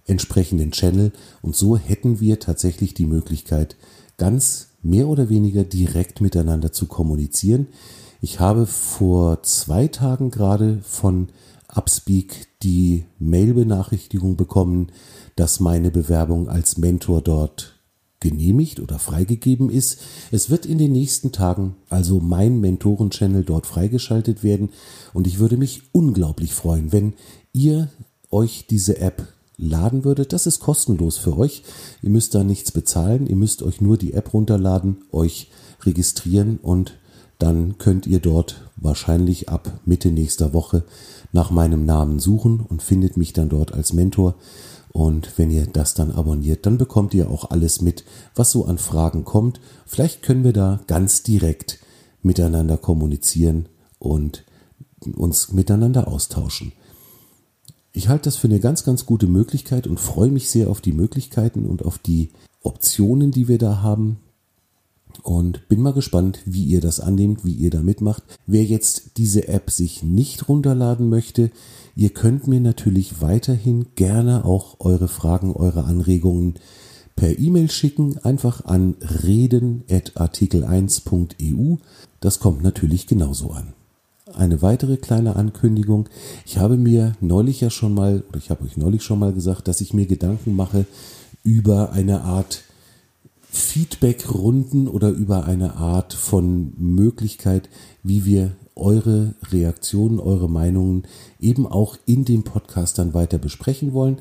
entsprechenden 0.06 0.72
Channel. 0.72 1.14
Und 1.42 1.56
so 1.56 1.78
hätten 1.78 2.20
wir 2.20 2.40
tatsächlich 2.40 2.94
die 2.94 3.06
Möglichkeit, 3.06 3.78
ganz 4.20 4.68
mehr 4.84 5.08
oder 5.08 5.30
weniger 5.30 5.64
direkt 5.64 6.22
miteinander 6.22 6.72
zu 6.72 6.86
kommunizieren. 6.86 7.68
Ich 8.22 8.40
habe 8.40 8.68
vor 8.68 9.42
zwei 9.44 9.88
Tagen 9.88 10.30
gerade 10.30 10.80
von 10.84 11.30
Upspeak 11.68 12.48
die 12.62 13.06
Mail-Benachrichtigung 13.18 14.36
bekommen, 14.36 14.92
dass 15.36 15.60
meine 15.60 15.90
Bewerbung 15.90 16.50
als 16.50 16.78
Mentor 16.78 17.22
dort 17.22 17.80
genehmigt 18.20 18.82
oder 18.82 19.00
freigegeben 19.00 19.70
ist. 19.70 20.02
Es 20.32 20.50
wird 20.50 20.66
in 20.66 20.78
den 20.78 20.92
nächsten 20.92 21.32
Tagen 21.32 21.76
also 21.90 22.20
mein 22.20 22.60
Mentoren-Channel 22.60 23.44
dort 23.46 23.66
freigeschaltet 23.66 24.44
werden 24.44 24.70
und 25.14 25.26
ich 25.26 25.40
würde 25.40 25.56
mich 25.56 25.84
unglaublich 25.94 26.54
freuen, 26.54 26.92
wenn 26.92 27.14
ihr 27.54 27.90
euch 28.30 28.66
diese 28.68 29.00
App 29.00 29.26
laden 29.60 30.04
würdet. 30.04 30.34
Das 30.34 30.48
ist 30.48 30.60
kostenlos 30.60 31.18
für 31.18 31.38
euch. 31.38 31.64
Ihr 32.02 32.10
müsst 32.10 32.34
da 32.34 32.44
nichts 32.44 32.72
bezahlen. 32.72 33.28
Ihr 33.28 33.36
müsst 33.36 33.62
euch 33.62 33.82
nur 33.82 33.98
die 33.98 34.14
App 34.14 34.34
runterladen, 34.34 35.04
euch 35.12 35.50
registrieren 35.84 36.58
und 36.58 36.94
dann 37.38 37.78
könnt 37.78 38.06
ihr 38.06 38.20
dort 38.20 38.70
wahrscheinlich 38.76 39.48
ab 39.48 39.80
Mitte 39.86 40.12
nächster 40.12 40.54
Woche 40.54 40.84
nach 41.32 41.52
meinem 41.52 41.86
Namen 41.86 42.20
suchen 42.20 42.60
und 42.60 42.84
findet 42.84 43.16
mich 43.16 43.32
dann 43.32 43.48
dort 43.48 43.74
als 43.74 43.94
Mentor. 43.94 44.36
Und 44.92 45.38
wenn 45.38 45.50
ihr 45.50 45.66
das 45.66 45.94
dann 45.94 46.12
abonniert, 46.12 46.66
dann 46.66 46.78
bekommt 46.78 47.14
ihr 47.14 47.30
auch 47.30 47.52
alles 47.52 47.82
mit, 47.82 48.04
was 48.36 48.52
so 48.52 48.66
an 48.66 48.78
Fragen 48.78 49.24
kommt. 49.24 49.62
Vielleicht 49.86 50.22
können 50.22 50.44
wir 50.44 50.54
da 50.54 50.82
ganz 50.88 51.24
direkt 51.24 51.80
miteinander 52.22 52.78
kommunizieren 52.78 53.70
und 54.00 54.44
uns 55.16 55.54
miteinander 55.54 56.08
austauschen. 56.08 56.74
Ich 57.92 58.08
halte 58.08 58.26
das 58.26 58.38
für 58.38 58.48
eine 58.48 58.60
ganz, 58.60 58.84
ganz 58.84 59.06
gute 59.06 59.28
Möglichkeit 59.28 59.88
und 59.88 60.00
freue 60.00 60.32
mich 60.32 60.50
sehr 60.50 60.70
auf 60.70 60.82
die 60.82 60.94
Möglichkeiten 60.94 61.66
und 61.66 61.84
auf 61.84 61.98
die 61.98 62.30
Optionen, 62.62 63.32
die 63.32 63.48
wir 63.48 63.58
da 63.58 63.82
haben. 63.82 64.18
Und 65.24 65.68
bin 65.68 65.82
mal 65.82 65.94
gespannt, 65.94 66.40
wie 66.46 66.66
ihr 66.66 66.82
das 66.82 67.00
annehmt, 67.00 67.44
wie 67.44 67.54
ihr 67.54 67.72
da 67.72 67.82
mitmacht. 67.82 68.22
Wer 68.46 68.64
jetzt 68.64 69.18
diese 69.18 69.48
App 69.48 69.72
sich 69.72 70.04
nicht 70.04 70.48
runterladen 70.48 71.10
möchte, 71.10 71.50
ihr 71.96 72.12
könnt 72.12 72.48
mir 72.48 72.62
natürlich 72.62 73.22
weiterhin 73.22 73.88
gerne 73.96 74.46
auch 74.46 74.80
eure 74.80 75.08
Fragen, 75.08 75.54
eure 75.54 75.86
Anregungen 75.86 76.60
per 77.16 77.38
E-Mail 77.38 77.72
schicken, 77.72 78.18
einfach 78.20 78.66
an 78.66 78.96
reden.artikel1.eu. 79.02 81.76
Das 82.22 82.40
kommt 82.40 82.64
natürlich 82.64 83.08
genauso 83.08 83.52
an. 83.52 83.74
Eine 84.34 84.62
weitere 84.62 84.98
kleine 84.98 85.36
Ankündigung. 85.36 86.08
Ich 86.46 86.58
habe 86.58 86.78
mir 86.78 87.14
neulich 87.20 87.62
ja 87.62 87.70
schon 87.70 87.94
mal, 87.94 88.24
oder 88.30 88.38
ich 88.38 88.50
habe 88.50 88.64
euch 88.64 88.78
neulich 88.78 89.04
schon 89.04 89.20
mal 89.20 89.34
gesagt, 89.34 89.68
dass 89.68 89.82
ich 89.82 89.94
mir 89.94 90.06
Gedanken 90.06 90.56
mache 90.56 90.86
über 91.44 91.92
eine 91.94 92.22
Art 92.22 92.64
Feedback-Runden 93.50 94.88
oder 94.88 95.10
über 95.10 95.46
eine 95.46 95.76
Art 95.76 96.14
von 96.14 96.74
Möglichkeit, 96.78 97.70
wie 98.04 98.26
wir 98.26 98.52
eure 98.76 99.34
Reaktionen, 99.52 100.20
eure 100.20 100.50
Meinungen 100.50 101.04
eben 101.40 101.66
auch 101.66 101.98
in 102.06 102.24
dem 102.24 102.44
Podcast 102.44 103.00
dann 103.00 103.14
weiter 103.14 103.40
besprechen 103.40 103.94
wollen. 103.94 104.20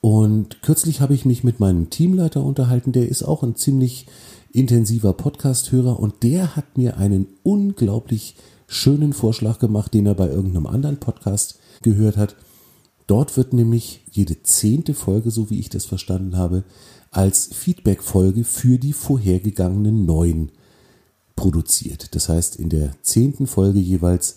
Und 0.00 0.62
kürzlich 0.62 1.00
habe 1.00 1.14
ich 1.14 1.24
mich 1.24 1.44
mit 1.44 1.60
meinem 1.60 1.90
Teamleiter 1.90 2.42
unterhalten, 2.42 2.92
der 2.92 3.08
ist 3.08 3.22
auch 3.22 3.42
ein 3.42 3.56
ziemlich 3.56 4.06
intensiver 4.52 5.12
Podcast-Hörer 5.12 5.98
und 5.98 6.22
der 6.22 6.56
hat 6.56 6.78
mir 6.78 6.96
einen 6.96 7.26
unglaublich 7.42 8.36
schönen 8.70 9.12
Vorschlag 9.12 9.58
gemacht, 9.58 9.92
den 9.92 10.06
er 10.06 10.14
bei 10.14 10.28
irgendeinem 10.28 10.66
anderen 10.68 10.98
Podcast 10.98 11.58
gehört 11.82 12.16
hat. 12.16 12.36
Dort 13.08 13.36
wird 13.36 13.52
nämlich 13.52 14.02
jede 14.12 14.44
zehnte 14.44 14.94
Folge, 14.94 15.32
so 15.32 15.50
wie 15.50 15.58
ich 15.58 15.68
das 15.70 15.84
verstanden 15.84 16.36
habe, 16.36 16.62
als 17.10 17.50
Feedback-Folge 17.52 18.44
für 18.44 18.78
die 18.78 18.92
vorhergegangenen 18.92 20.06
neun 20.06 20.52
produziert. 21.34 22.14
Das 22.14 22.28
heißt, 22.28 22.56
in 22.56 22.68
der 22.68 22.92
zehnten 23.02 23.48
Folge 23.48 23.80
jeweils 23.80 24.36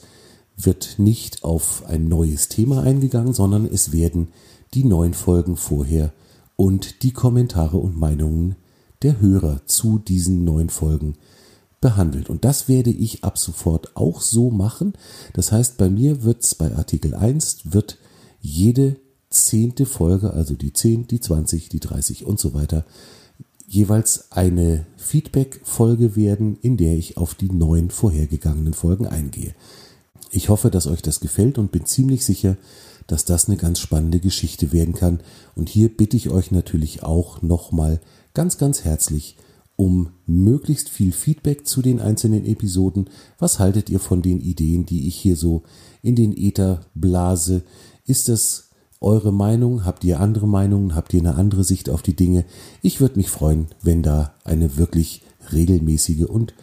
wird 0.57 0.95
nicht 0.97 1.43
auf 1.43 1.83
ein 1.85 2.07
neues 2.07 2.47
Thema 2.47 2.81
eingegangen, 2.81 3.33
sondern 3.33 3.67
es 3.67 3.91
werden 3.91 4.29
die 4.73 4.83
neun 4.83 5.13
Folgen 5.13 5.57
vorher 5.57 6.11
und 6.55 7.03
die 7.03 7.11
Kommentare 7.11 7.77
und 7.77 7.99
Meinungen 7.99 8.55
der 9.03 9.19
Hörer 9.19 9.61
zu 9.67 9.99
diesen 9.99 10.43
neun 10.43 10.69
Folgen 10.69 11.13
behandelt. 11.83 12.29
Und 12.29 12.45
das 12.45 12.69
werde 12.69 12.89
ich 12.89 13.25
ab 13.25 13.37
sofort 13.37 13.95
auch 13.95 14.21
so 14.21 14.49
machen. 14.49 14.93
Das 15.33 15.51
heißt, 15.51 15.77
bei 15.77 15.89
mir 15.89 16.23
wird 16.23 16.41
es 16.41 16.55
bei 16.55 16.73
Artikel 16.73 17.13
1 17.13 17.73
wird 17.73 17.97
jede 18.39 18.95
zehnte 19.29 19.85
Folge, 19.85 20.31
also 20.31 20.55
die 20.55 20.71
10, 20.71 21.07
die 21.07 21.19
20, 21.19 21.67
die 21.67 21.81
30 21.81 22.25
und 22.25 22.39
so 22.39 22.53
weiter, 22.53 22.85
jeweils 23.67 24.31
eine 24.31 24.85
Feedback-Folge 24.95 26.15
werden, 26.15 26.57
in 26.61 26.77
der 26.77 26.93
ich 26.93 27.17
auf 27.17 27.35
die 27.35 27.51
neun 27.51 27.89
vorhergegangenen 27.89 28.73
Folgen 28.73 29.05
eingehe. 29.05 29.53
Ich 30.31 30.47
hoffe, 30.47 30.71
dass 30.71 30.87
euch 30.87 31.01
das 31.01 31.19
gefällt 31.19 31.57
und 31.57 31.73
bin 31.73 31.85
ziemlich 31.85 32.23
sicher, 32.23 32.55
dass 33.07 33.25
das 33.25 33.49
eine 33.49 33.57
ganz 33.57 33.79
spannende 33.79 34.21
Geschichte 34.21 34.71
werden 34.71 34.93
kann. 34.93 35.19
Und 35.55 35.67
hier 35.67 35.89
bitte 35.89 36.15
ich 36.15 36.29
euch 36.29 36.51
natürlich 36.51 37.03
auch 37.03 37.41
nochmal 37.41 37.99
ganz, 38.33 38.57
ganz 38.57 38.85
herzlich 38.85 39.35
um 39.83 40.11
möglichst 40.25 40.87
viel 40.87 41.11
Feedback 41.11 41.67
zu 41.67 41.81
den 41.81 41.99
einzelnen 41.99 42.45
Episoden. 42.45 43.09
Was 43.37 43.59
haltet 43.59 43.89
ihr 43.89 43.99
von 43.99 44.21
den 44.21 44.39
Ideen, 44.39 44.85
die 44.85 45.09
ich 45.09 45.15
hier 45.17 45.35
so 45.35 45.63
in 46.01 46.15
den 46.15 46.31
Äther 46.37 46.85
blase? 46.95 47.63
Ist 48.05 48.29
das 48.29 48.69
eure 49.01 49.33
Meinung? 49.33 49.83
Habt 49.83 50.05
ihr 50.05 50.21
andere 50.21 50.47
Meinungen? 50.47 50.95
Habt 50.95 51.13
ihr 51.13 51.19
eine 51.19 51.35
andere 51.35 51.65
Sicht 51.65 51.89
auf 51.89 52.01
die 52.01 52.15
Dinge? 52.15 52.45
Ich 52.81 53.01
würde 53.01 53.17
mich 53.17 53.29
freuen, 53.29 53.67
wenn 53.81 54.03
da 54.03 54.35
eine 54.45 54.77
wirklich 54.77 55.21
regelmäßige 55.51 56.27
und 56.29 56.53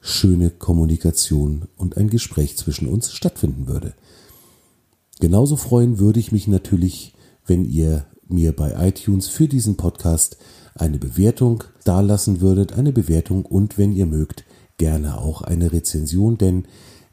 schöne 0.00 0.50
Kommunikation 0.50 1.68
und 1.76 1.96
ein 1.96 2.10
Gespräch 2.10 2.56
zwischen 2.56 2.88
uns 2.88 3.12
stattfinden 3.12 3.68
würde. 3.68 3.94
Genauso 5.20 5.54
freuen 5.54 6.00
würde 6.00 6.18
ich 6.18 6.32
mich 6.32 6.48
natürlich, 6.48 7.14
wenn 7.46 7.64
ihr 7.64 8.06
mir 8.26 8.50
bei 8.50 8.88
iTunes 8.88 9.28
für 9.28 9.46
diesen 9.46 9.76
Podcast 9.76 10.38
eine 10.74 10.98
Bewertung 10.98 11.64
dalassen 11.84 12.40
würdet, 12.40 12.72
eine 12.72 12.92
Bewertung 12.92 13.44
und 13.46 13.78
wenn 13.78 13.92
ihr 13.92 14.06
mögt, 14.06 14.44
gerne 14.76 15.18
auch 15.18 15.42
eine 15.42 15.72
Rezension, 15.72 16.36
denn 16.36 16.64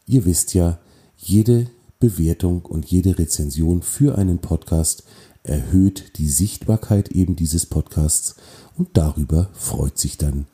ihr 0.07 0.25
wisst 0.25 0.53
ja, 0.53 0.79
jede 1.17 1.67
Bewertung 1.99 2.65
und 2.65 2.85
jede 2.85 3.19
Rezension 3.19 3.83
für 3.83 4.17
einen 4.17 4.39
Podcast 4.39 5.03
erhöht 5.43 6.17
die 6.17 6.27
Sichtbarkeit 6.27 7.09
eben 7.09 7.35
dieses 7.35 7.67
Podcasts 7.67 8.35
und 8.77 8.89
darüber 8.93 9.49
freut 9.53 9.99
sich 9.99 10.17
dann 10.17 10.47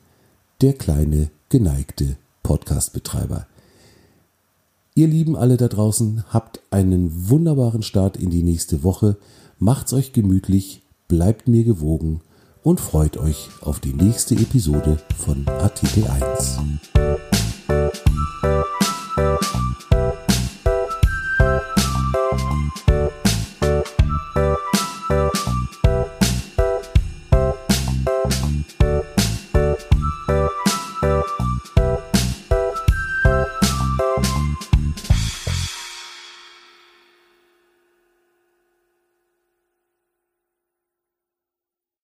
der 0.60 0.74
kleine 0.74 1.30
geneigte 1.48 2.16
Podcastbetreiber. 2.42 3.46
Ihr 4.94 5.06
Lieben 5.06 5.36
alle 5.36 5.56
da 5.56 5.68
draußen, 5.68 6.24
habt 6.28 6.60
einen 6.70 7.30
wunderbaren 7.30 7.82
Start 7.82 8.16
in 8.16 8.30
die 8.30 8.42
nächste 8.42 8.82
Woche, 8.82 9.16
macht's 9.58 9.92
euch 9.92 10.12
gemütlich, 10.12 10.82
bleibt 11.06 11.48
mir 11.48 11.64
gewogen 11.64 12.20
und 12.68 12.80
freut 12.82 13.16
euch 13.16 13.48
auf 13.62 13.80
die 13.80 13.94
nächste 13.94 14.34
Episode 14.34 14.98
von 15.16 15.48
Artikel 15.48 16.06
1. 16.06 16.58